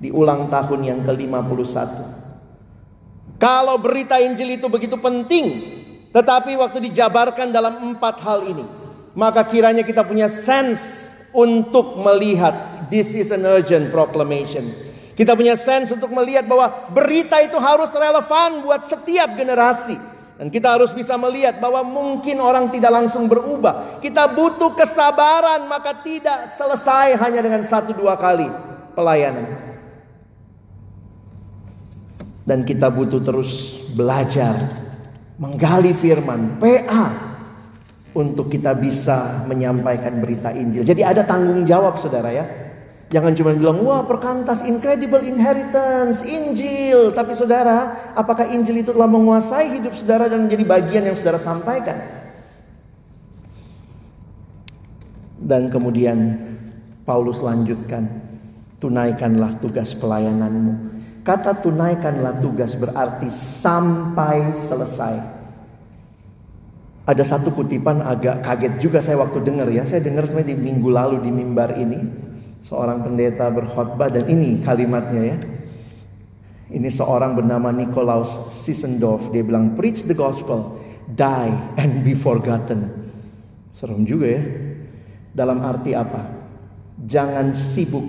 [0.00, 1.76] di ulang tahun yang ke-51.
[3.38, 5.46] Kalau berita Injil itu begitu penting,
[6.10, 8.64] tetapi waktu dijabarkan dalam empat hal ini,
[9.14, 14.72] maka kiranya kita punya sense untuk melihat this is an urgent proclamation.
[15.14, 20.17] Kita punya sense untuk melihat bahwa berita itu harus relevan buat setiap generasi.
[20.38, 23.98] Dan kita harus bisa melihat bahwa mungkin orang tidak langsung berubah.
[23.98, 28.46] Kita butuh kesabaran maka tidak selesai hanya dengan satu dua kali
[28.94, 29.46] pelayanan.
[32.46, 34.54] Dan kita butuh terus belajar,
[35.42, 37.28] menggali firman, PA
[38.14, 40.86] untuk kita bisa menyampaikan berita Injil.
[40.86, 42.67] Jadi ada tanggung jawab saudara ya.
[43.08, 47.16] Jangan cuma bilang, wah perkantas incredible inheritance, Injil.
[47.16, 51.96] Tapi saudara, apakah Injil itu telah menguasai hidup saudara dan menjadi bagian yang saudara sampaikan?
[55.40, 56.36] Dan kemudian
[57.08, 58.04] Paulus lanjutkan,
[58.76, 61.00] tunaikanlah tugas pelayananmu.
[61.24, 65.40] Kata tunaikanlah tugas berarti sampai selesai.
[67.08, 69.88] Ada satu kutipan agak kaget juga saya waktu dengar ya.
[69.88, 72.27] Saya dengar sebenarnya di minggu lalu di mimbar ini.
[72.68, 75.36] Seorang pendeta berkhotbah dan ini kalimatnya ya.
[76.68, 79.32] Ini seorang bernama Nikolaus Sissendorf.
[79.32, 80.76] Dia bilang, preach the gospel,
[81.08, 81.48] die
[81.80, 82.92] and be forgotten.
[83.72, 84.42] Serem juga ya.
[85.32, 86.28] Dalam arti apa?
[87.08, 88.04] Jangan sibuk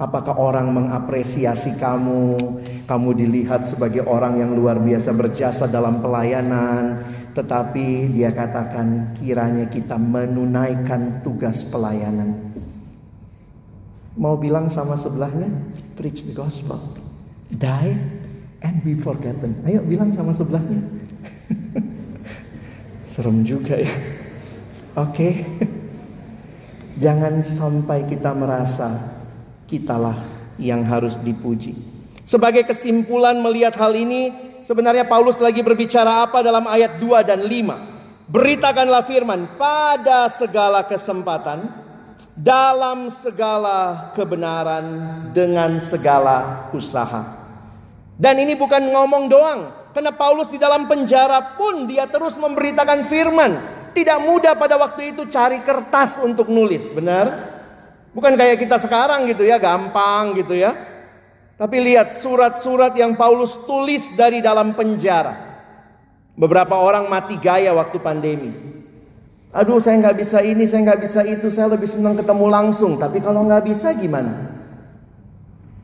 [0.00, 2.40] Apakah orang mengapresiasi kamu?
[2.88, 7.04] Kamu dilihat sebagai orang yang luar biasa berjasa dalam pelayanan,
[7.36, 12.49] tetapi dia katakan kiranya kita menunaikan tugas pelayanan.
[14.18, 15.50] Mau bilang sama sebelahnya,
[15.94, 16.80] preach the gospel.
[17.50, 17.94] Die
[18.62, 19.62] and be forgotten.
[19.66, 20.82] Ayo bilang sama sebelahnya.
[23.10, 23.94] Serem juga ya.
[24.98, 25.14] Oke.
[25.14, 25.34] Okay.
[27.02, 29.16] Jangan sampai kita merasa
[29.64, 30.20] kitalah
[30.60, 31.72] yang harus dipuji.
[32.28, 34.30] Sebagai kesimpulan melihat hal ini,
[34.68, 38.28] sebenarnya Paulus lagi berbicara apa dalam ayat 2 dan 5.
[38.30, 41.79] Beritakanlah firman pada segala kesempatan,
[42.40, 44.84] dalam segala kebenaran,
[45.36, 47.36] dengan segala usaha.
[48.16, 49.60] Dan ini bukan ngomong doang,
[49.92, 53.52] karena Paulus di dalam penjara pun dia terus memberitakan firman.
[53.90, 57.26] Tidak mudah pada waktu itu cari kertas untuk nulis, benar?
[58.16, 60.72] Bukan kayak kita sekarang gitu ya, gampang gitu ya.
[61.60, 65.50] Tapi lihat surat-surat yang Paulus tulis dari dalam penjara.
[66.38, 68.69] Beberapa orang mati gaya waktu pandemi.
[69.50, 72.94] Aduh saya nggak bisa ini, saya nggak bisa itu, saya lebih senang ketemu langsung.
[72.94, 74.46] Tapi kalau nggak bisa gimana?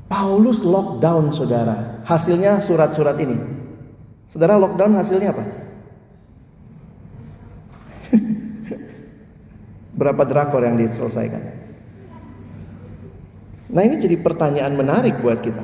[0.06, 1.98] Paulus lockdown saudara.
[2.06, 3.34] Hasilnya surat-surat ini.
[4.30, 5.44] Saudara lockdown hasilnya apa?
[9.98, 11.42] Berapa drakor yang diselesaikan?
[13.66, 15.62] Nah ini jadi pertanyaan menarik buat kita.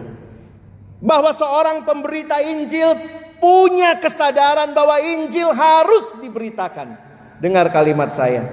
[0.98, 2.98] Bahwa seorang pemberita Injil
[3.42, 7.01] punya kesadaran bahwa Injil harus diberitakan.
[7.42, 8.46] Dengar kalimat saya.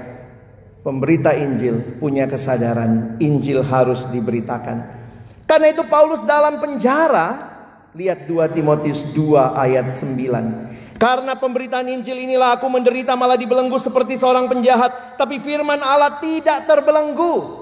[0.82, 4.98] Pemberita Injil punya kesadaran Injil harus diberitakan.
[5.46, 7.46] Karena itu Paulus dalam penjara.
[7.94, 10.98] Lihat 2 Timotius 2 ayat 9.
[10.98, 15.22] Karena pemberitaan Injil inilah aku menderita malah dibelenggu seperti seorang penjahat.
[15.22, 17.62] Tapi firman Allah tidak terbelenggu.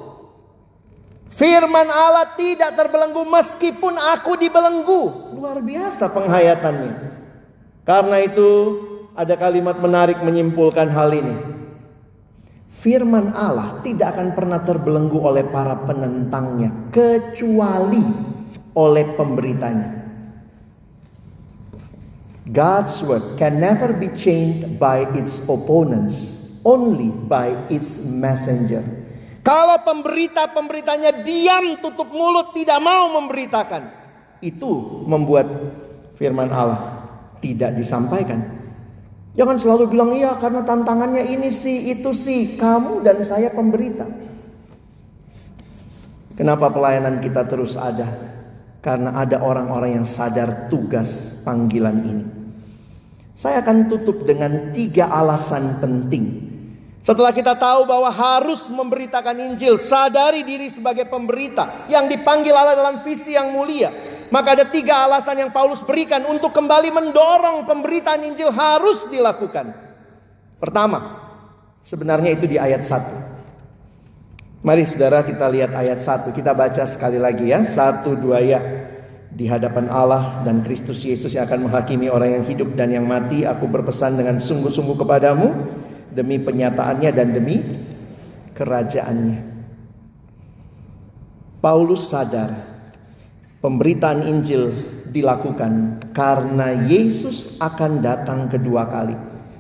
[1.27, 5.35] Firman Allah tidak terbelenggu meskipun aku dibelenggu.
[5.35, 6.93] Luar biasa penghayatannya.
[7.83, 8.49] Karena itu
[9.17, 11.35] ada kalimat menarik menyimpulkan hal ini.
[12.69, 18.05] Firman Allah tidak akan pernah terbelenggu oleh para penentangnya kecuali
[18.77, 19.89] oleh pemberitanya.
[22.47, 28.85] God's word can never be changed by its opponents, only by its messenger.
[29.41, 33.89] Kalau pemberita-pemberitanya diam tutup mulut tidak mau memberitakan.
[34.37, 35.49] Itu membuat
[36.15, 37.09] firman Allah
[37.41, 38.56] tidak disampaikan.
[39.37, 44.09] Jangan selalu bilang iya karena tantangannya ini sih itu sih kamu dan saya pemberita.
[46.33, 48.33] Kenapa pelayanan kita terus ada?
[48.81, 52.25] Karena ada orang-orang yang sadar tugas panggilan ini.
[53.37, 56.47] Saya akan tutup dengan tiga alasan penting
[57.07, 62.99] setelah kita tahu bahwa harus memberitakan Injil, sadari diri sebagai pemberita yang dipanggil Allah dalam
[62.99, 64.16] visi yang mulia.
[64.27, 69.71] Maka ada tiga alasan yang Paulus berikan untuk kembali mendorong pemberitaan Injil harus dilakukan.
[70.59, 70.99] Pertama,
[71.79, 74.65] sebenarnya itu di ayat 1.
[74.67, 76.35] Mari saudara kita lihat ayat 1.
[76.35, 77.63] Kita baca sekali lagi ya.
[77.63, 78.59] Satu dua ya.
[79.31, 83.47] Di hadapan Allah dan Kristus Yesus yang akan menghakimi orang yang hidup dan yang mati.
[83.47, 85.47] Aku berpesan dengan sungguh-sungguh kepadamu
[86.11, 87.61] demi penyataannya dan demi
[88.57, 89.39] kerajaannya.
[91.61, 92.76] Paulus sadar
[93.67, 94.71] pemberitaan Injil
[95.11, 99.11] dilakukan karena Yesus akan datang kedua kali.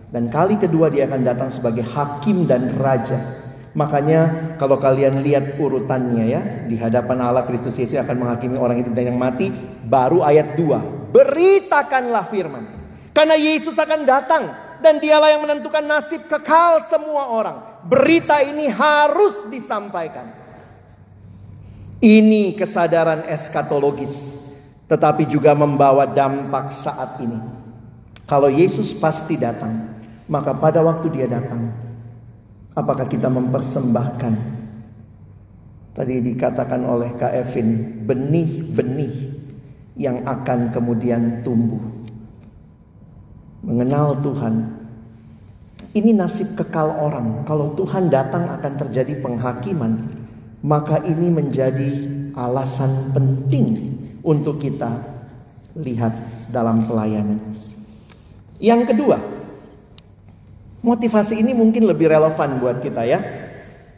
[0.07, 3.43] Dan kali kedua dia akan datang sebagai hakim dan raja.
[3.75, 6.41] Makanya kalau kalian lihat urutannya ya,
[6.71, 9.51] di hadapan Allah Kristus Yesus akan menghakimi orang hidup dan yang mati,
[9.83, 11.11] baru ayat 2.
[11.11, 12.63] Beritakanlah firman.
[13.11, 14.43] Karena Yesus akan datang
[14.79, 17.57] dan dialah yang menentukan nasib kekal semua orang.
[17.83, 20.46] Berita ini harus disampaikan.
[21.97, 24.37] Ini kesadaran eskatologis,
[24.85, 27.41] tetapi juga membawa dampak saat ini.
[28.29, 29.97] Kalau Yesus pasti datang,
[30.29, 31.73] maka pada waktu dia datang,
[32.77, 34.33] apakah kita mempersembahkan?
[35.97, 39.33] Tadi dikatakan oleh Kak Evin, benih-benih
[39.97, 41.81] yang akan kemudian tumbuh
[43.65, 44.77] mengenal Tuhan.
[45.97, 47.41] Ini nasib kekal orang.
[47.49, 50.16] Kalau Tuhan datang akan terjadi penghakiman,
[50.65, 51.89] maka ini menjadi
[52.33, 53.67] alasan penting
[54.25, 55.01] untuk kita
[55.77, 56.13] lihat
[56.49, 57.37] dalam pelayanan.
[58.57, 59.17] Yang kedua,
[60.81, 63.19] motivasi ini mungkin lebih relevan buat kita ya.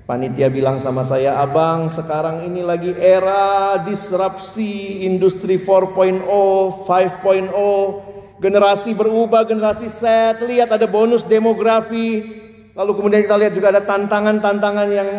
[0.04, 8.10] Panitia bilang sama saya, "Abang, sekarang ini lagi era disrupsi industri 4.0, 5.0,
[8.42, 12.26] generasi berubah, generasi set, lihat ada bonus demografi.
[12.74, 15.10] Lalu kemudian kita lihat juga ada tantangan-tantangan yang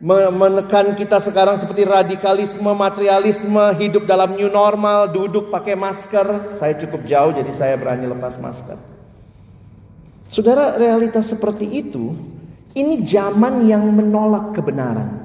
[0.00, 6.56] menekan kita sekarang seperti radikalisme, materialisme, hidup dalam new normal, duduk pakai masker.
[6.56, 8.80] Saya cukup jauh jadi saya berani lepas masker.
[10.32, 12.16] Saudara, realitas seperti itu
[12.72, 15.20] ini zaman yang menolak kebenaran.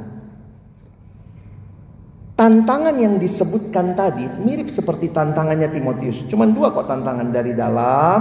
[2.35, 6.27] Tantangan yang disebutkan tadi mirip seperti tantangannya Timotius.
[6.27, 8.19] Cuman dua kok tantangan dari dalam,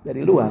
[0.00, 0.48] dari luar.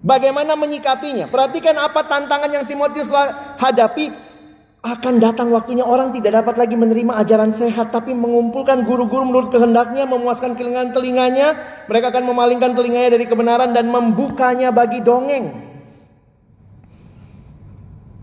[0.00, 1.28] Bagaimana menyikapinya?
[1.28, 3.12] Perhatikan apa tantangan yang Timotius
[3.60, 4.32] hadapi.
[4.80, 7.92] Akan datang waktunya orang tidak dapat lagi menerima ajaran sehat.
[7.92, 10.08] Tapi mengumpulkan guru-guru menurut kehendaknya.
[10.08, 11.52] Memuaskan kelingan telinganya.
[11.84, 13.76] Mereka akan memalingkan telinganya dari kebenaran.
[13.76, 15.68] Dan membukanya bagi dongeng.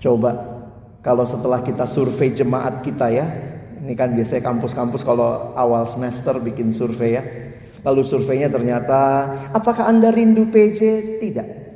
[0.02, 0.58] Coba
[1.06, 3.26] kalau setelah kita survei jemaat kita ya,
[3.86, 7.24] ini kan biasanya kampus-kampus kalau awal semester bikin survei ya.
[7.86, 10.80] Lalu surveinya ternyata, apakah Anda rindu PJ?
[11.22, 11.67] Tidak.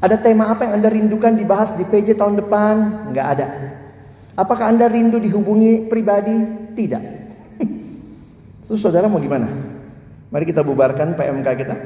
[0.00, 2.74] Ada tema apa yang Anda rindukan dibahas di PJ tahun depan?
[3.12, 3.46] Enggak ada.
[4.32, 6.32] Apakah Anda rindu dihubungi pribadi?
[6.72, 7.04] Tidak.
[8.64, 9.44] Terus saudara mau gimana?
[10.32, 11.76] Mari kita bubarkan PMK kita.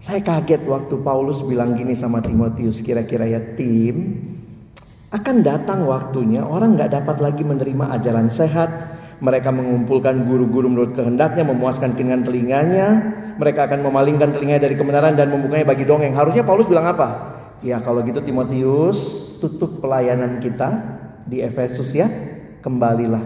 [0.00, 4.16] Saya kaget waktu Paulus bilang gini sama Timotius, kira-kira ya tim,
[5.12, 8.70] akan datang waktunya orang nggak dapat lagi menerima ajaran sehat.
[9.18, 12.86] Mereka mengumpulkan guru-guru menurut kehendaknya, memuaskan dengan telinganya.
[13.38, 16.14] Mereka akan memalingkan telinganya dari kebenaran dan membukanya bagi dongeng.
[16.14, 17.38] Harusnya Paulus bilang apa?
[17.62, 18.98] Ya kalau gitu Timotius
[19.42, 20.70] tutup pelayanan kita
[21.26, 22.06] di Efesus ya.
[22.62, 23.22] Kembalilah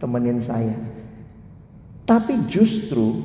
[0.00, 0.76] temenin saya.
[2.08, 3.20] Tapi justru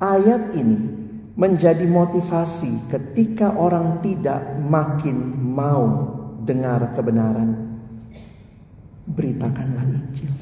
[0.00, 1.02] ayat ini
[1.36, 6.08] menjadi motivasi ketika orang tidak makin mau
[6.44, 7.80] dengar kebenaran.
[9.08, 10.41] Beritakanlah Injil.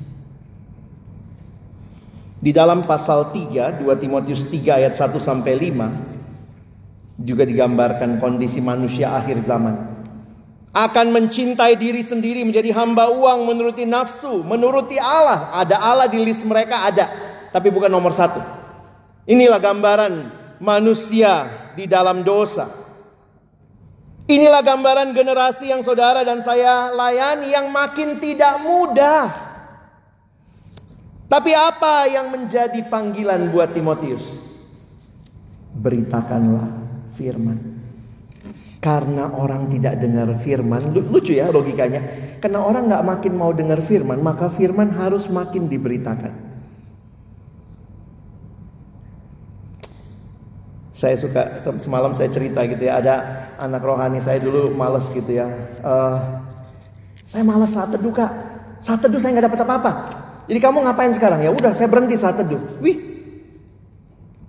[2.41, 9.12] Di dalam pasal 3, 2 Timotius 3 ayat 1 sampai 5 juga digambarkan kondisi manusia
[9.12, 9.76] akhir zaman.
[10.72, 15.53] Akan mencintai diri sendiri menjadi hamba uang menuruti nafsu, menuruti Allah.
[15.53, 17.07] Ada Allah di list mereka ada,
[17.53, 18.41] tapi bukan nomor satu.
[19.28, 20.12] Inilah gambaran
[20.64, 21.45] manusia
[21.76, 22.70] di dalam dosa.
[24.30, 29.49] Inilah gambaran generasi yang saudara dan saya layani yang makin tidak mudah.
[31.30, 34.26] Tapi apa yang menjadi panggilan buat Timotius?
[35.70, 36.66] Beritakanlah
[37.14, 37.78] firman.
[38.82, 42.34] Karena orang tidak dengar firman, lucu ya logikanya.
[42.42, 46.34] Karena orang nggak makin mau dengar firman, maka firman harus makin diberitakan.
[50.90, 53.14] Saya suka semalam saya cerita gitu ya ada
[53.56, 55.48] anak rohani saya dulu males gitu ya.
[55.80, 56.42] Uh,
[57.22, 58.32] saya males saat teduh kak.
[58.82, 60.19] Saat teduh saya nggak dapat apa-apa.
[60.51, 61.46] Jadi kamu ngapain sekarang?
[61.46, 62.59] Ya udah saya berhenti saat teduh.
[62.82, 62.98] Wih,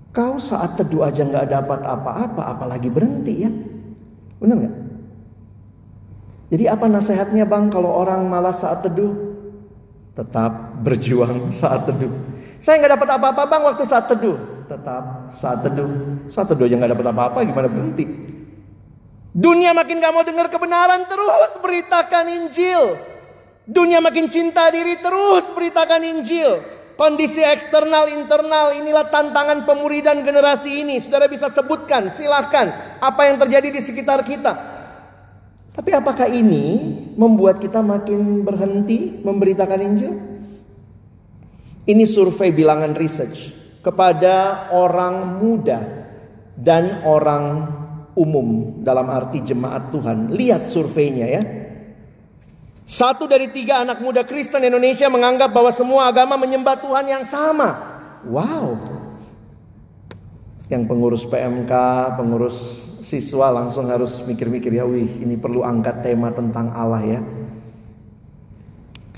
[0.09, 3.51] kau saat teduh aja nggak dapat apa-apa, apalagi berhenti ya?
[4.41, 4.75] Benar nggak?
[6.51, 9.13] Jadi apa nasihatnya bang kalau orang malas saat teduh?
[10.17, 12.09] Tetap berjuang saat teduh.
[12.57, 15.03] Saya nggak dapat apa-apa bang waktu saat teduh tetap
[15.35, 15.91] saat teduh.
[16.31, 18.07] Saat teduh aja nggak dapat apa-apa, gimana berhenti?
[19.31, 22.99] Dunia makin gak mau dengar kebenaran, terus beritakan Injil.
[23.65, 26.81] Dunia makin cinta diri, terus beritakan Injil.
[26.97, 31.01] Kondisi eksternal, internal, inilah tantangan pemuridan generasi ini.
[31.01, 34.53] Saudara bisa sebutkan, silahkan apa yang terjadi di sekitar kita.
[35.71, 40.13] Tapi apakah ini membuat kita makin berhenti memberitakan Injil?
[41.87, 43.49] Ini survei bilangan research
[43.81, 45.79] kepada orang muda
[46.53, 47.65] dan orang
[48.13, 50.35] umum dalam arti jemaat Tuhan.
[50.35, 51.41] Lihat surveinya ya.
[52.91, 57.79] Satu dari tiga anak muda Kristen Indonesia menganggap bahwa semua agama menyembah Tuhan yang sama.
[58.27, 58.83] Wow.
[60.67, 61.71] Yang pengurus PMK,
[62.19, 62.57] pengurus
[62.99, 67.23] siswa langsung harus mikir-mikir ya, wih ini perlu angkat tema tentang Allah ya.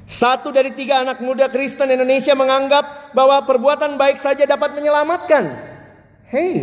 [0.06, 5.50] Satu dari tiga anak muda Kristen Indonesia menganggap bahwa perbuatan baik saja dapat menyelamatkan.
[6.30, 6.62] Hei,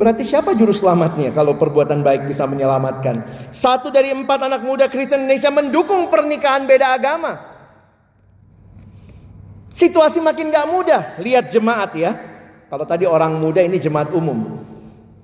[0.00, 3.20] berarti siapa juru selamatnya kalau perbuatan baik bisa menyelamatkan?
[3.52, 7.36] Satu dari empat anak muda Kristen Indonesia mendukung pernikahan beda agama.
[9.76, 11.02] Situasi makin gak mudah.
[11.20, 12.16] Lihat jemaat ya.
[12.72, 14.64] Kalau tadi orang muda ini jemaat umum.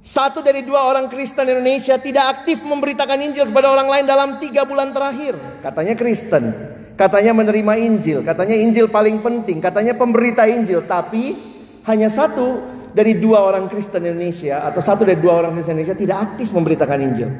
[0.05, 4.69] Satu dari dua orang Kristen Indonesia tidak aktif memberitakan Injil kepada orang lain dalam tiga
[4.69, 5.65] bulan terakhir.
[5.65, 6.45] Katanya Kristen.
[6.97, 11.37] katanya menerima Injil, katanya Injil paling penting, katanya pemberita Injil, tapi
[11.85, 16.33] hanya satu dari dua orang Kristen Indonesia atau satu dari dua orang Kristen Indonesia tidak
[16.33, 17.31] aktif memberitakan Injil.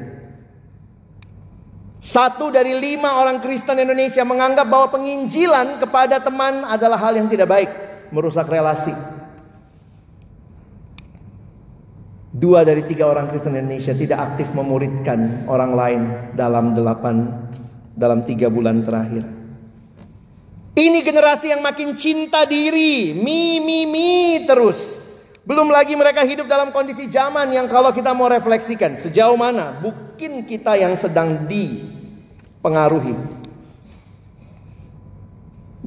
[1.97, 7.49] Satu dari lima orang Kristen Indonesia menganggap bahwa penginjilan kepada teman adalah hal yang tidak
[7.49, 7.69] baik,
[8.13, 8.93] merusak relasi.
[12.37, 16.01] Dua dari tiga orang Kristen Indonesia tidak aktif memuridkan orang lain
[16.37, 17.33] dalam delapan
[17.97, 19.25] dalam tiga bulan terakhir.
[20.77, 24.96] Ini generasi yang makin cinta diri, mi mi mi terus.
[25.47, 30.43] Belum lagi mereka hidup dalam kondisi zaman yang kalau kita mau refleksikan sejauh mana mungkin
[30.43, 33.15] kita yang sedang dipengaruhi.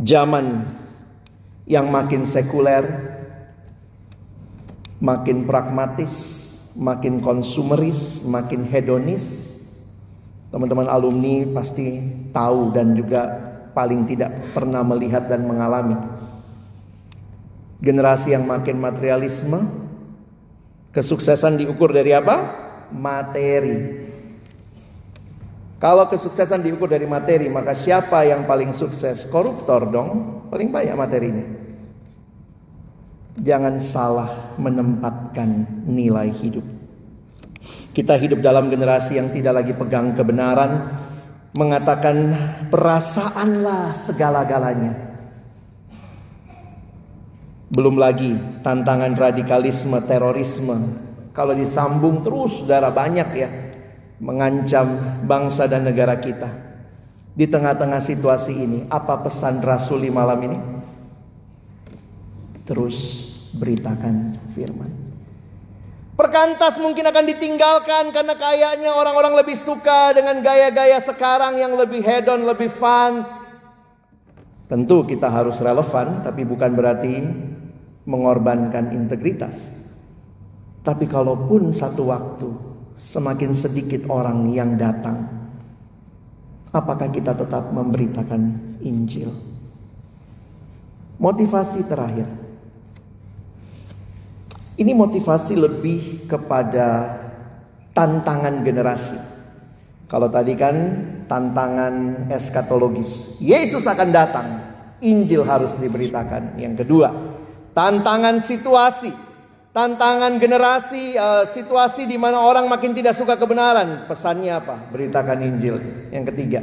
[0.01, 0.65] Zaman
[1.69, 2.89] yang makin sekuler,
[4.97, 6.41] makin pragmatis,
[6.73, 9.61] makin konsumeris, makin hedonis.
[10.49, 12.01] Teman-teman alumni pasti
[12.33, 13.29] tahu dan juga
[13.77, 16.20] paling tidak pernah melihat dan mengalami.
[17.81, 19.65] Generasi yang makin materialisme,
[20.93, 22.37] kesuksesan diukur dari apa?
[22.93, 24.09] Materi.
[25.81, 29.25] Kalau kesuksesan diukur dari materi, maka siapa yang paling sukses?
[29.25, 31.47] Koruptor dong, paling banyak materinya.
[33.41, 36.67] Jangan salah menempatkan nilai hidup.
[37.97, 41.01] Kita hidup dalam generasi yang tidak lagi pegang kebenaran,
[41.57, 42.29] mengatakan
[42.69, 45.10] perasaanlah segala-galanya.
[47.71, 48.35] Belum lagi
[48.67, 50.77] tantangan radikalisme, terorisme.
[51.31, 53.49] Kalau disambung terus saudara banyak ya
[54.19, 56.51] mengancam bangsa dan negara kita.
[57.31, 60.59] Di tengah-tengah situasi ini, apa pesan Rasuli malam ini?
[62.67, 62.97] Terus
[63.55, 64.91] beritakan firman.
[66.19, 72.45] Perkantas mungkin akan ditinggalkan karena kayaknya orang-orang lebih suka dengan gaya-gaya sekarang yang lebih hedon,
[72.45, 73.25] lebih fun.
[74.69, 77.15] Tentu kita harus relevan, tapi bukan berarti
[78.11, 79.55] mengorbankan integritas.
[80.83, 82.49] Tapi kalaupun satu waktu
[82.99, 85.31] semakin sedikit orang yang datang,
[86.75, 89.31] apakah kita tetap memberitakan Injil?
[91.21, 92.27] Motivasi terakhir.
[94.81, 97.21] Ini motivasi lebih kepada
[97.93, 99.21] tantangan generasi.
[100.09, 100.75] Kalau tadi kan
[101.29, 103.37] tantangan eskatologis.
[103.39, 104.49] Yesus akan datang.
[105.05, 106.57] Injil harus diberitakan.
[106.57, 107.30] Yang kedua,
[107.77, 109.13] tantangan situasi.
[109.71, 114.11] Tantangan generasi, uh, situasi di mana orang makin tidak suka kebenaran.
[114.11, 114.91] Pesannya apa?
[114.91, 115.79] Beritakan Injil.
[116.11, 116.61] Yang ketiga,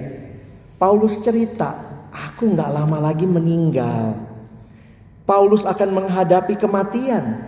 [0.76, 1.72] Paulus cerita,
[2.12, 4.20] aku nggak lama lagi meninggal.
[5.24, 7.48] Paulus akan menghadapi kematian.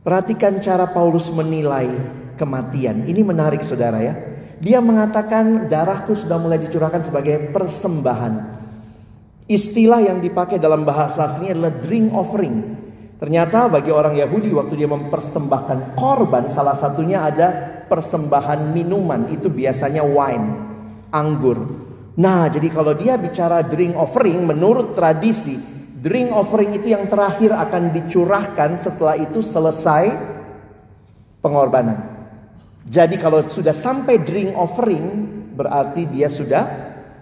[0.00, 1.92] Perhatikan cara Paulus menilai
[2.40, 3.04] kematian.
[3.04, 4.16] Ini menarik saudara ya.
[4.62, 8.61] Dia mengatakan darahku sudah mulai dicurahkan sebagai persembahan.
[9.50, 12.56] Istilah yang dipakai dalam bahasa aslinya adalah drink offering.
[13.18, 17.48] Ternyata bagi orang Yahudi waktu dia mempersembahkan korban salah satunya ada
[17.86, 20.46] persembahan minuman itu biasanya wine,
[21.14, 21.58] anggur.
[22.18, 25.72] Nah, jadi kalau dia bicara drink offering menurut tradisi
[26.02, 30.10] Drink offering itu yang terakhir akan dicurahkan setelah itu selesai
[31.38, 31.94] pengorbanan.
[32.82, 36.66] Jadi kalau sudah sampai drink offering berarti dia sudah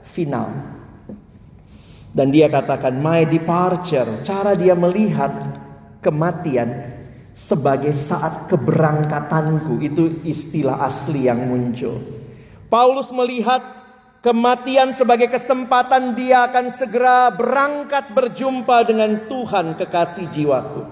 [0.01, 0.80] final.
[2.11, 5.31] Dan dia katakan my departure, cara dia melihat
[6.03, 6.91] kematian
[7.31, 12.03] sebagai saat keberangkatanku itu istilah asli yang muncul.
[12.67, 13.81] Paulus melihat
[14.21, 20.85] Kematian sebagai kesempatan dia akan segera berangkat berjumpa dengan Tuhan kekasih jiwaku.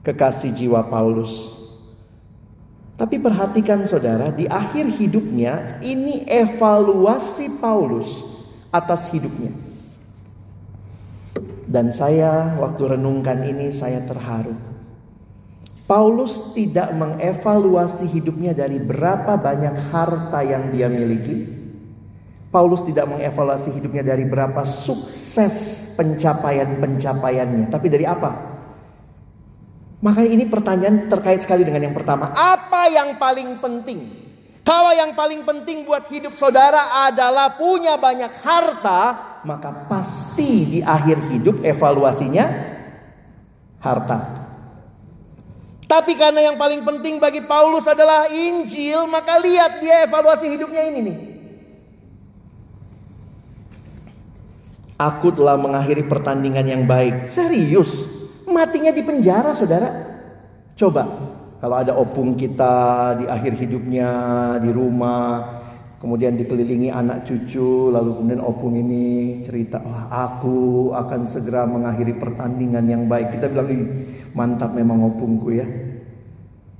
[0.00, 1.52] Kekasih jiwa Paulus.
[2.96, 8.08] Tapi perhatikan saudara, di akhir hidupnya ini evaluasi Paulus
[8.72, 9.52] atas hidupnya.
[11.74, 14.54] Dan saya waktu renungkan ini saya terharu.
[15.90, 21.44] Paulus tidak mengevaluasi hidupnya dari berapa banyak harta yang dia miliki,
[22.54, 28.30] Paulus tidak mengevaluasi hidupnya dari berapa sukses pencapaian-pencapaiannya, tapi dari apa?
[30.00, 32.30] Makanya ini pertanyaan terkait sekali dengan yang pertama.
[32.32, 34.23] Apa yang paling penting?
[34.64, 39.00] Kalau yang paling penting buat hidup saudara adalah punya banyak harta,
[39.44, 42.48] maka pasti di akhir hidup evaluasinya
[43.84, 44.18] harta.
[45.84, 51.00] Tapi karena yang paling penting bagi Paulus adalah Injil, maka lihat dia evaluasi hidupnya ini
[51.04, 51.18] nih.
[54.96, 57.28] Aku telah mengakhiri pertandingan yang baik.
[57.28, 57.92] Serius,
[58.48, 59.92] matinya di penjara, saudara.
[60.72, 61.33] Coba,
[61.64, 62.76] kalau ada opung kita
[63.16, 64.10] di akhir hidupnya
[64.60, 65.64] di rumah,
[66.04, 72.84] Kemudian dikelilingi anak cucu, lalu kemudian opung ini cerita, wah aku akan segera mengakhiri pertandingan
[72.84, 73.32] yang baik.
[73.32, 73.72] Kita bilang,
[74.36, 75.64] mantap memang opungku ya.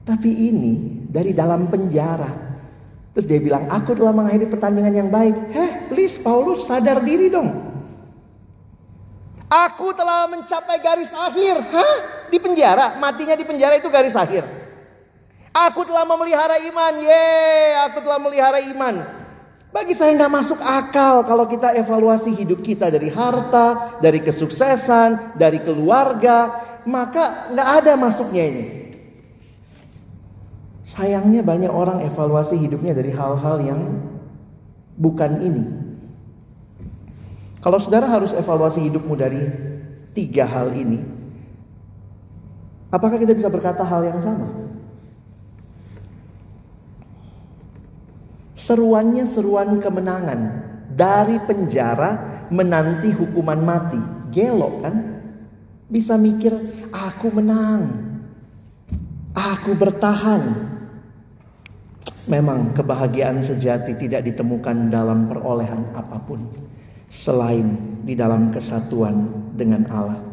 [0.04, 2.28] Tapi ini dari dalam penjara.
[3.16, 5.56] Terus dia bilang, aku telah mengakhiri pertandingan yang baik.
[5.56, 7.48] Heh, please Paulus sadar diri dong.
[9.48, 11.64] Aku telah mencapai garis akhir.
[11.72, 11.96] Hah?
[12.28, 13.00] Di penjara?
[13.00, 14.63] Matinya di penjara itu garis akhir.
[15.54, 16.92] Aku telah memelihara iman.
[16.98, 17.30] Ye,
[17.86, 19.06] aku telah memelihara iman.
[19.70, 25.62] Bagi saya nggak masuk akal kalau kita evaluasi hidup kita dari harta, dari kesuksesan, dari
[25.62, 26.50] keluarga,
[26.86, 28.64] maka nggak ada masuknya ini.
[30.86, 33.80] Sayangnya banyak orang evaluasi hidupnya dari hal-hal yang
[34.94, 35.64] bukan ini.
[37.58, 39.42] Kalau saudara harus evaluasi hidupmu dari
[40.14, 41.02] tiga hal ini,
[42.94, 44.63] apakah kita bisa berkata hal yang sama?
[48.64, 50.40] Seruannya seruan kemenangan.
[50.88, 54.00] Dari penjara menanti hukuman mati.
[54.32, 54.96] Gelok kan?
[55.84, 57.92] Bisa mikir, aku menang.
[59.36, 60.72] Aku bertahan.
[62.24, 66.48] Memang kebahagiaan sejati tidak ditemukan dalam perolehan apa pun.
[67.12, 70.23] Selain di dalam kesatuan dengan Allah.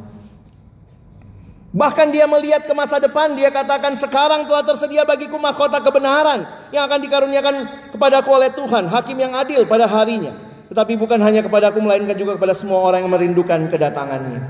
[1.72, 6.44] Bahkan dia melihat ke masa depan, dia katakan sekarang telah tersedia bagiku mahkota kebenaran
[6.76, 7.56] yang akan dikaruniakan
[7.96, 10.36] kepadaku oleh Tuhan, hakim yang adil pada harinya.
[10.68, 14.44] Tetapi bukan hanya kepadaku melainkan juga kepada semua orang yang merindukan kedatangannya.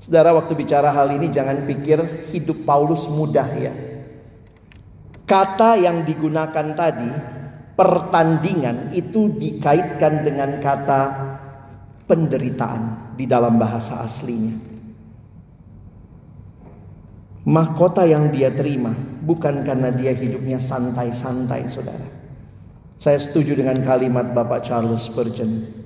[0.00, 3.72] Saudara waktu bicara hal ini jangan pikir hidup Paulus mudah ya.
[5.24, 7.12] Kata yang digunakan tadi,
[7.80, 11.00] pertandingan itu dikaitkan dengan kata
[12.04, 14.69] penderitaan di dalam bahasa aslinya
[17.46, 18.92] mahkota yang dia terima
[19.24, 22.08] bukan karena dia hidupnya santai-santai saudara.
[23.00, 25.80] Saya setuju dengan kalimat Bapak Charles Spurgeon.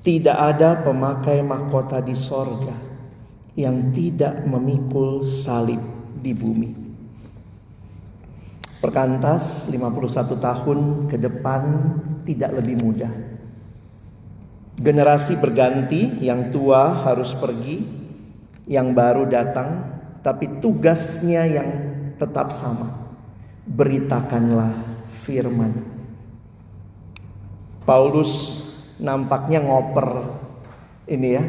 [0.00, 2.72] Tidak ada pemakai mahkota di sorga
[3.52, 5.84] yang tidak memikul salib
[6.16, 6.70] di bumi.
[8.80, 10.78] Perkantas 51 tahun
[11.12, 11.62] ke depan
[12.24, 13.12] tidak lebih mudah.
[14.80, 17.84] Generasi berganti, yang tua harus pergi,
[18.64, 21.68] yang baru datang tapi tugasnya yang
[22.16, 23.12] tetap sama.
[23.64, 24.72] Beritakanlah
[25.24, 25.72] firman.
[27.84, 28.62] Paulus
[29.00, 30.08] nampaknya ngoper
[31.08, 31.44] ini ya.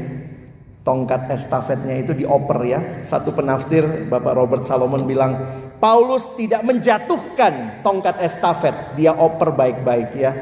[0.81, 2.79] Tongkat estafetnya itu dioper ya.
[3.05, 5.37] Satu penafsir Bapak Robert Salomon bilang,
[5.77, 10.33] Paulus tidak menjatuhkan tongkat estafet, dia oper baik-baik ya.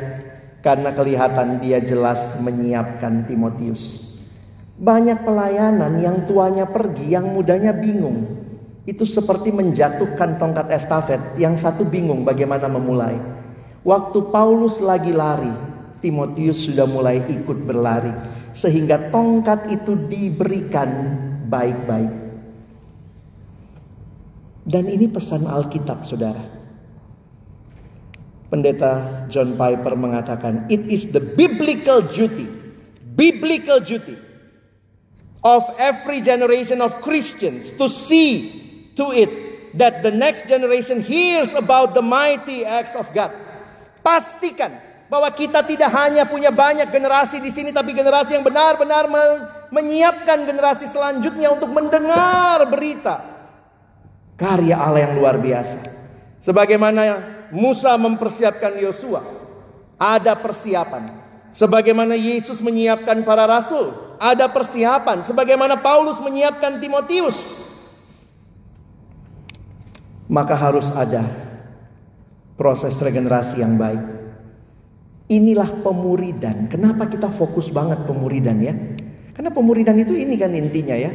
[0.59, 4.08] Karena kelihatan dia jelas menyiapkan Timotius.
[4.79, 8.39] Banyak pelayanan yang tuanya pergi, yang mudanya bingung.
[8.87, 13.19] Itu seperti menjatuhkan tongkat estafet, yang satu bingung bagaimana memulai.
[13.83, 15.51] Waktu Paulus lagi lari,
[15.99, 18.15] Timotius sudah mulai ikut berlari,
[18.55, 20.87] sehingga tongkat itu diberikan
[21.51, 22.13] baik-baik.
[24.63, 26.43] Dan ini pesan Alkitab, saudara.
[28.47, 32.47] Pendeta John Piper mengatakan, "It is the biblical duty,
[33.19, 34.28] biblical duty
[35.43, 38.51] of every generation of Christians to see
[38.99, 39.31] to it
[39.77, 43.31] that the next generation hears about the mighty acts of God.
[44.03, 44.79] Pastikan
[45.09, 49.09] bahwa kita tidak hanya punya banyak generasi di sini tapi generasi yang benar-benar
[49.73, 53.39] menyiapkan generasi selanjutnya untuk mendengar berita
[54.39, 55.79] karya Allah yang luar biasa.
[56.39, 57.01] Sebagaimana
[57.51, 59.21] Musa mempersiapkan Yosua,
[59.99, 61.19] ada persiapan.
[61.51, 65.23] Sebagaimana Yesus menyiapkan para rasul, ada persiapan.
[65.23, 67.39] Sebagaimana Paulus menyiapkan Timotius,
[70.27, 71.25] maka harus ada
[72.59, 74.19] proses regenerasi yang baik.
[75.31, 76.67] Inilah pemuridan.
[76.67, 78.73] Kenapa kita fokus banget pemuridan ya?
[79.31, 81.11] Karena pemuridan itu ini kan intinya ya.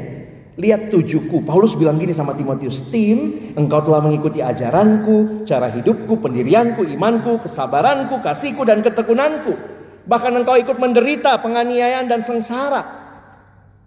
[0.55, 1.43] Lihat tujuku.
[1.43, 8.23] Paulus bilang gini sama Timotius, "Tim, engkau telah mengikuti ajaranku, cara hidupku, pendirianku, imanku, kesabaranku,
[8.23, 9.74] kasihku dan ketekunanku."
[10.05, 13.05] Bahkan engkau ikut menderita penganiayaan dan sengsara.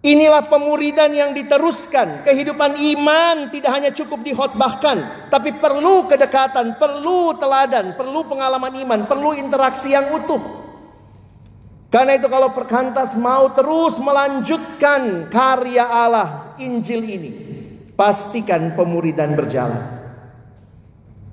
[0.02, 2.22] Inilah pemuridan yang diteruskan.
[2.22, 5.30] Kehidupan iman tidak hanya cukup dihotbahkan.
[5.30, 10.40] Tapi perlu kedekatan, perlu teladan, perlu pengalaman iman, perlu interaksi yang utuh.
[11.88, 17.32] Karena itu kalau perkantas mau terus melanjutkan karya Allah Injil ini.
[17.98, 19.84] Pastikan pemuridan berjalan.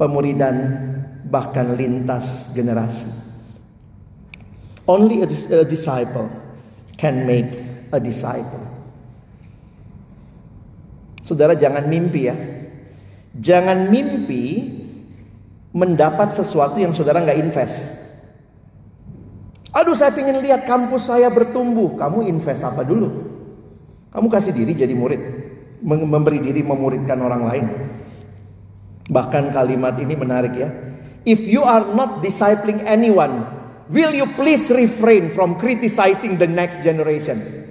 [0.00, 0.56] Pemuridan
[1.28, 3.23] bahkan lintas generasi.
[4.84, 6.28] Only a, a disciple
[7.00, 7.48] can make
[7.88, 8.60] a disciple.
[11.24, 12.36] Saudara jangan mimpi ya.
[13.34, 14.70] Jangan mimpi
[15.72, 17.90] mendapat sesuatu yang saudara nggak invest.
[19.74, 21.96] Aduh saya ingin lihat kampus saya bertumbuh.
[21.98, 23.10] Kamu invest apa dulu?
[24.14, 25.18] Kamu kasih diri jadi murid.
[25.82, 27.66] Memberi diri memuridkan orang lain.
[29.10, 30.70] Bahkan kalimat ini menarik ya.
[31.24, 33.48] If you are not discipling anyone,
[33.94, 37.62] will you please refrain from criticizing the next generation?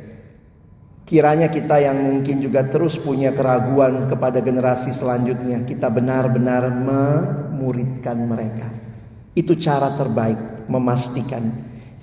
[1.03, 8.71] Kiranya kita yang mungkin juga terus punya keraguan kepada generasi selanjutnya, kita benar-benar memuridkan mereka.
[9.35, 11.43] Itu cara terbaik memastikan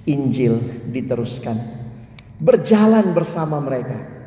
[0.04, 1.80] Injil diteruskan.
[2.36, 4.20] Berjalan bersama mereka.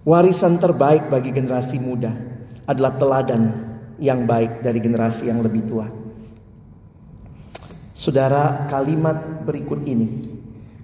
[0.00, 2.16] Warisan terbaik bagi generasi muda
[2.64, 3.42] adalah teladan
[4.00, 5.99] yang baik dari generasi yang lebih tua.
[8.00, 10.32] Saudara, kalimat berikut ini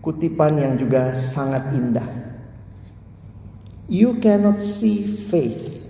[0.05, 2.05] kutipan yang juga sangat indah.
[3.89, 5.81] You cannot see faith,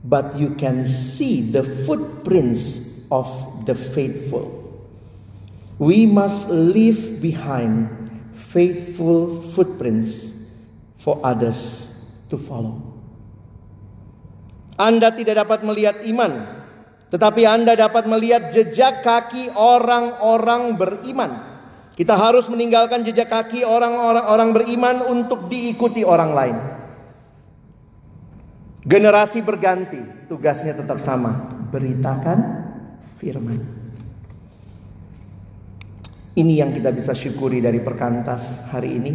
[0.00, 2.80] but you can see the footprints
[3.12, 3.28] of
[3.68, 4.48] the faithful.
[5.76, 7.92] We must leave behind
[8.32, 10.32] faithful footprints
[10.96, 11.92] for others
[12.32, 12.80] to follow.
[14.80, 16.63] Anda tidak dapat melihat iman,
[17.12, 21.32] tetapi Anda dapat melihat jejak kaki orang-orang beriman.
[21.94, 26.56] Kita harus meninggalkan jejak kaki orang-orang orang beriman untuk diikuti orang lain.
[28.84, 31.32] Generasi berganti, tugasnya tetap sama,
[31.72, 32.38] beritakan
[33.16, 33.62] firman.
[36.34, 39.12] Ini yang kita bisa syukuri dari perkantas hari ini.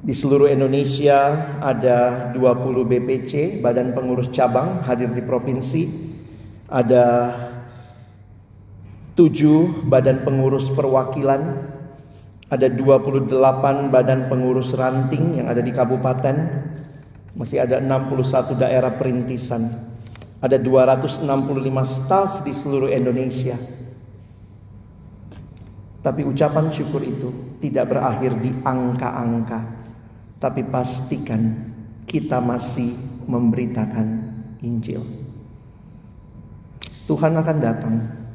[0.00, 6.07] Di seluruh Indonesia ada 20 BPC, Badan Pengurus Cabang hadir di provinsi.
[6.68, 7.32] Ada
[9.16, 11.72] 7 Badan Pengurus Perwakilan.
[12.48, 16.36] Ada 28 Badan Pengurus Ranting yang ada di kabupaten.
[17.32, 19.64] Masih ada 61 daerah perintisan.
[20.44, 21.24] Ada 265
[21.88, 23.56] staf di seluruh Indonesia.
[25.98, 29.60] Tapi ucapan syukur itu tidak berakhir di angka-angka,
[30.38, 31.74] tapi pastikan
[32.06, 32.94] kita masih
[33.26, 34.06] memberitakan
[34.62, 35.17] Injil.
[37.08, 37.94] Tuhan akan datang,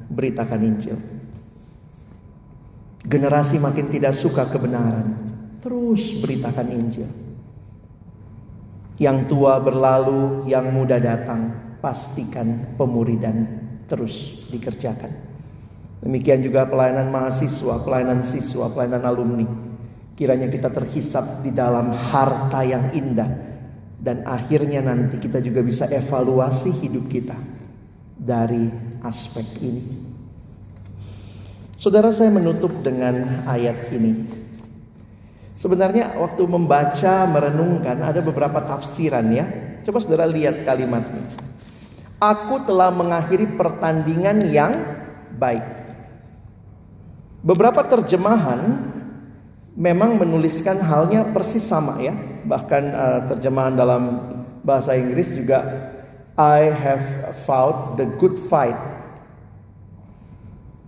[0.09, 0.97] beritakan Injil.
[3.05, 5.13] Generasi makin tidak suka kebenaran,
[5.61, 7.05] terus beritakan Injil.
[8.97, 11.53] Yang tua berlalu, yang muda datang,
[11.86, 13.45] pastikan pemuridan
[13.86, 15.11] terus dikerjakan.
[16.01, 19.47] Demikian juga pelayanan mahasiswa, pelayanan siswa, pelayanan alumni.
[20.17, 23.53] Kiranya kita terhisap di dalam harta yang indah.
[24.03, 27.53] Dan akhirnya nanti kita juga bisa evaluasi hidup kita
[28.24, 28.71] dari
[29.03, 29.84] aspek ini.
[31.76, 34.24] Saudara saya menutup dengan ayat ini.
[35.59, 39.45] Sebenarnya waktu membaca, merenungkan ada beberapa tafsiran ya.
[39.84, 41.28] Coba saudara lihat kalimatnya.
[42.24, 44.71] Aku telah mengakhiri pertandingan yang
[45.36, 45.63] baik.
[47.43, 48.80] Beberapa terjemahan
[49.76, 52.15] memang menuliskan halnya persis sama ya.
[52.47, 54.03] Bahkan uh, terjemahan dalam
[54.63, 55.82] bahasa Inggris juga
[56.34, 58.77] I have fought the good fight.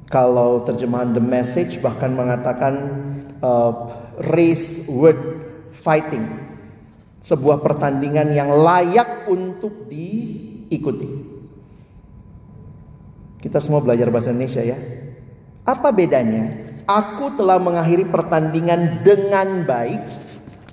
[0.09, 2.73] Kalau terjemahan the message bahkan mengatakan
[3.45, 3.71] uh,
[4.33, 5.21] race worth
[5.69, 6.25] fighting.
[7.21, 11.09] Sebuah pertandingan yang layak untuk diikuti.
[13.41, 14.77] Kita semua belajar bahasa Indonesia ya.
[15.65, 16.73] Apa bedanya?
[16.85, 20.01] Aku telah mengakhiri pertandingan dengan baik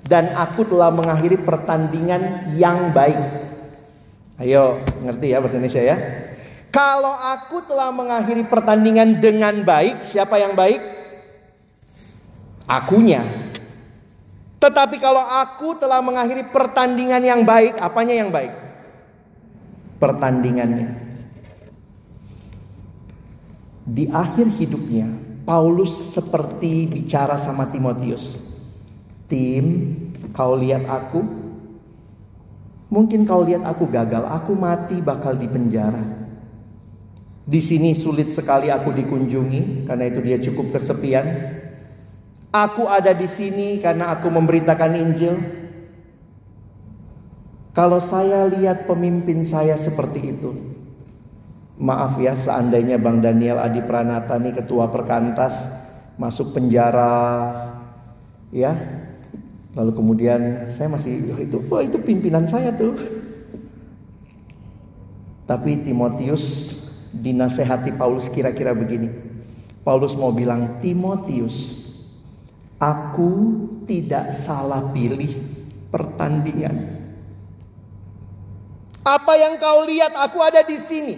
[0.05, 3.42] dan aku telah mengakhiri pertandingan yang baik.
[4.41, 5.97] Ayo, ngerti ya bahasa Indonesia ya?
[6.73, 10.81] Kalau aku telah mengakhiri pertandingan dengan baik, siapa yang baik?
[12.65, 13.21] Akunya.
[14.57, 18.49] Tetapi kalau aku telah mengakhiri pertandingan yang baik, apanya yang baik?
[20.01, 20.89] Pertandingannya.
[23.83, 25.11] Di akhir hidupnya,
[25.43, 28.39] Paulus seperti bicara sama Timotius.
[29.27, 29.93] Tim,
[30.31, 31.42] kau lihat aku?
[32.93, 36.21] Mungkin kau lihat aku gagal, aku mati bakal di penjara.
[37.43, 41.25] Di sini sulit sekali aku dikunjungi karena itu dia cukup kesepian.
[42.53, 45.35] Aku ada di sini karena aku memberitakan Injil.
[47.73, 50.53] Kalau saya lihat pemimpin saya seperti itu,
[51.73, 55.57] Maaf ya seandainya Bang Daniel Adi Pranata nih ketua perkantas
[56.21, 57.49] masuk penjara
[58.53, 58.77] ya.
[59.73, 62.93] Lalu kemudian saya masih oh, itu oh itu pimpinan saya tuh.
[65.49, 66.71] Tapi Timotius
[67.13, 69.09] dinasehati Paulus kira-kira begini.
[69.83, 71.83] Paulus mau bilang Timotius,
[72.79, 73.31] aku
[73.83, 75.29] tidak salah pilih
[75.91, 77.03] pertandingan.
[79.03, 81.15] Apa yang kau lihat aku ada di sini.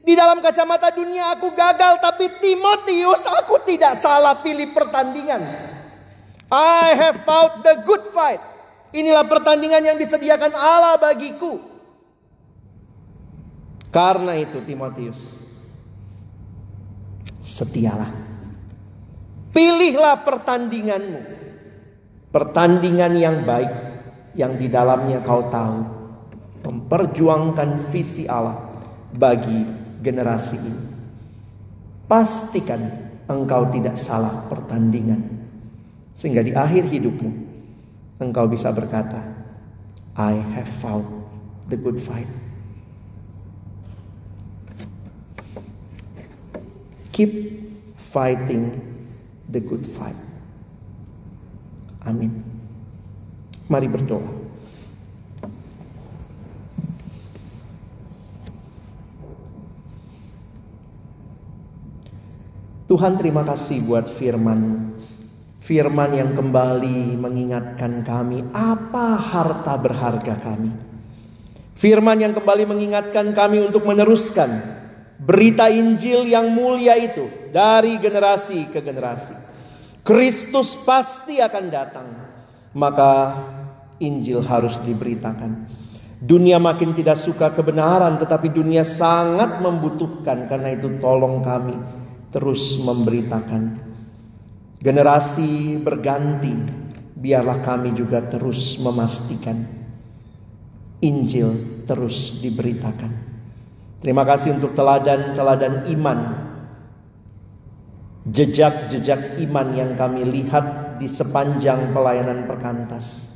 [0.00, 5.69] Di dalam kacamata dunia aku gagal, tapi Timotius aku tidak salah pilih pertandingan.
[6.50, 8.42] I have fought the good fight.
[8.90, 11.62] Inilah pertandingan yang disediakan Allah bagiku.
[13.94, 15.18] Karena itu Timotius,
[17.42, 18.10] setialah.
[19.50, 21.22] Pilihlah pertandinganmu.
[22.30, 23.70] Pertandingan yang baik
[24.38, 25.78] yang di dalamnya kau tahu
[26.62, 28.58] memperjuangkan visi Allah
[29.10, 29.66] bagi
[29.98, 30.84] generasi ini.
[32.06, 32.82] Pastikan
[33.26, 35.29] engkau tidak salah pertandingan.
[36.20, 37.32] Sehingga di akhir hidupmu
[38.20, 39.24] engkau bisa berkata,
[40.12, 41.08] I have fought
[41.72, 42.28] the good fight.
[47.16, 47.32] Keep
[47.96, 48.76] fighting
[49.48, 50.20] the good fight.
[52.04, 52.44] Amin.
[53.72, 54.28] Mari berdoa.
[62.90, 64.92] Tuhan terima kasih buat firman
[65.70, 70.74] Firman yang kembali mengingatkan kami apa harta berharga kami.
[71.78, 74.50] Firman yang kembali mengingatkan kami untuk meneruskan
[75.14, 77.22] berita Injil yang mulia itu
[77.54, 79.30] dari generasi ke generasi.
[80.02, 82.08] Kristus pasti akan datang,
[82.74, 83.38] maka
[84.02, 85.70] Injil harus diberitakan.
[86.18, 90.50] Dunia makin tidak suka kebenaran, tetapi dunia sangat membutuhkan.
[90.50, 91.78] Karena itu, tolong kami
[92.34, 93.89] terus memberitakan
[94.80, 96.56] Generasi berganti,
[97.12, 99.60] biarlah kami juga terus memastikan
[101.00, 103.12] Injil terus diberitakan.
[104.00, 106.18] Terima kasih untuk teladan-teladan iman,
[108.24, 113.28] jejak-jejak iman yang kami lihat di sepanjang pelayanan perkantas.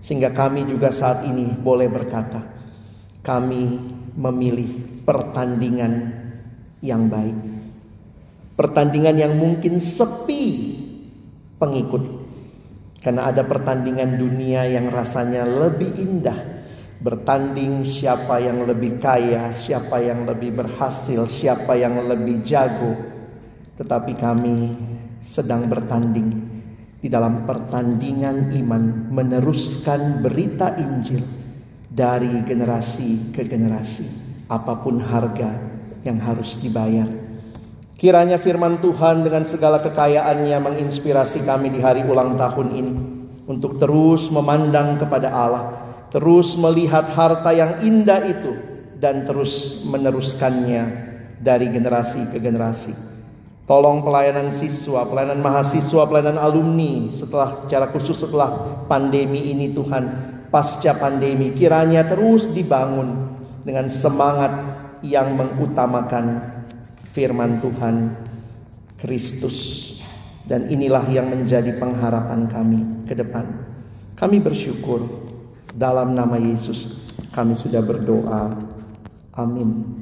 [0.00, 2.44] Sehingga kami juga saat ini boleh berkata,
[3.24, 3.80] kami
[4.16, 6.12] memilih pertandingan
[6.84, 7.38] yang baik.
[8.56, 10.71] Pertandingan yang mungkin sepi
[11.62, 12.02] pengikut.
[12.98, 16.50] Karena ada pertandingan dunia yang rasanya lebih indah.
[17.02, 22.94] Bertanding siapa yang lebih kaya, siapa yang lebih berhasil, siapa yang lebih jago.
[23.78, 24.56] Tetapi kami
[25.22, 26.30] sedang bertanding
[27.02, 31.26] di dalam pertandingan iman meneruskan berita Injil
[31.90, 34.06] dari generasi ke generasi.
[34.46, 35.58] Apa pun harga
[36.06, 37.21] yang harus dibayar
[38.02, 42.94] Kiranya firman Tuhan dengan segala kekayaannya menginspirasi kami di hari ulang tahun ini
[43.46, 45.64] untuk terus memandang kepada Allah,
[46.10, 48.58] terus melihat harta yang indah itu
[48.98, 50.82] dan terus meneruskannya
[51.38, 52.90] dari generasi ke generasi.
[53.70, 60.04] Tolong pelayanan siswa, pelayanan mahasiswa, pelayanan alumni setelah secara khusus setelah pandemi ini Tuhan,
[60.50, 63.30] pasca pandemi kiranya terus dibangun
[63.62, 64.50] dengan semangat
[65.06, 66.51] yang mengutamakan
[67.12, 68.16] firman Tuhan
[68.98, 69.88] Kristus.
[70.42, 73.46] Dan inilah yang menjadi pengharapan kami ke depan.
[74.18, 75.06] Kami bersyukur
[75.70, 76.98] dalam nama Yesus
[77.32, 78.52] kami sudah berdoa.
[79.32, 80.01] Amin.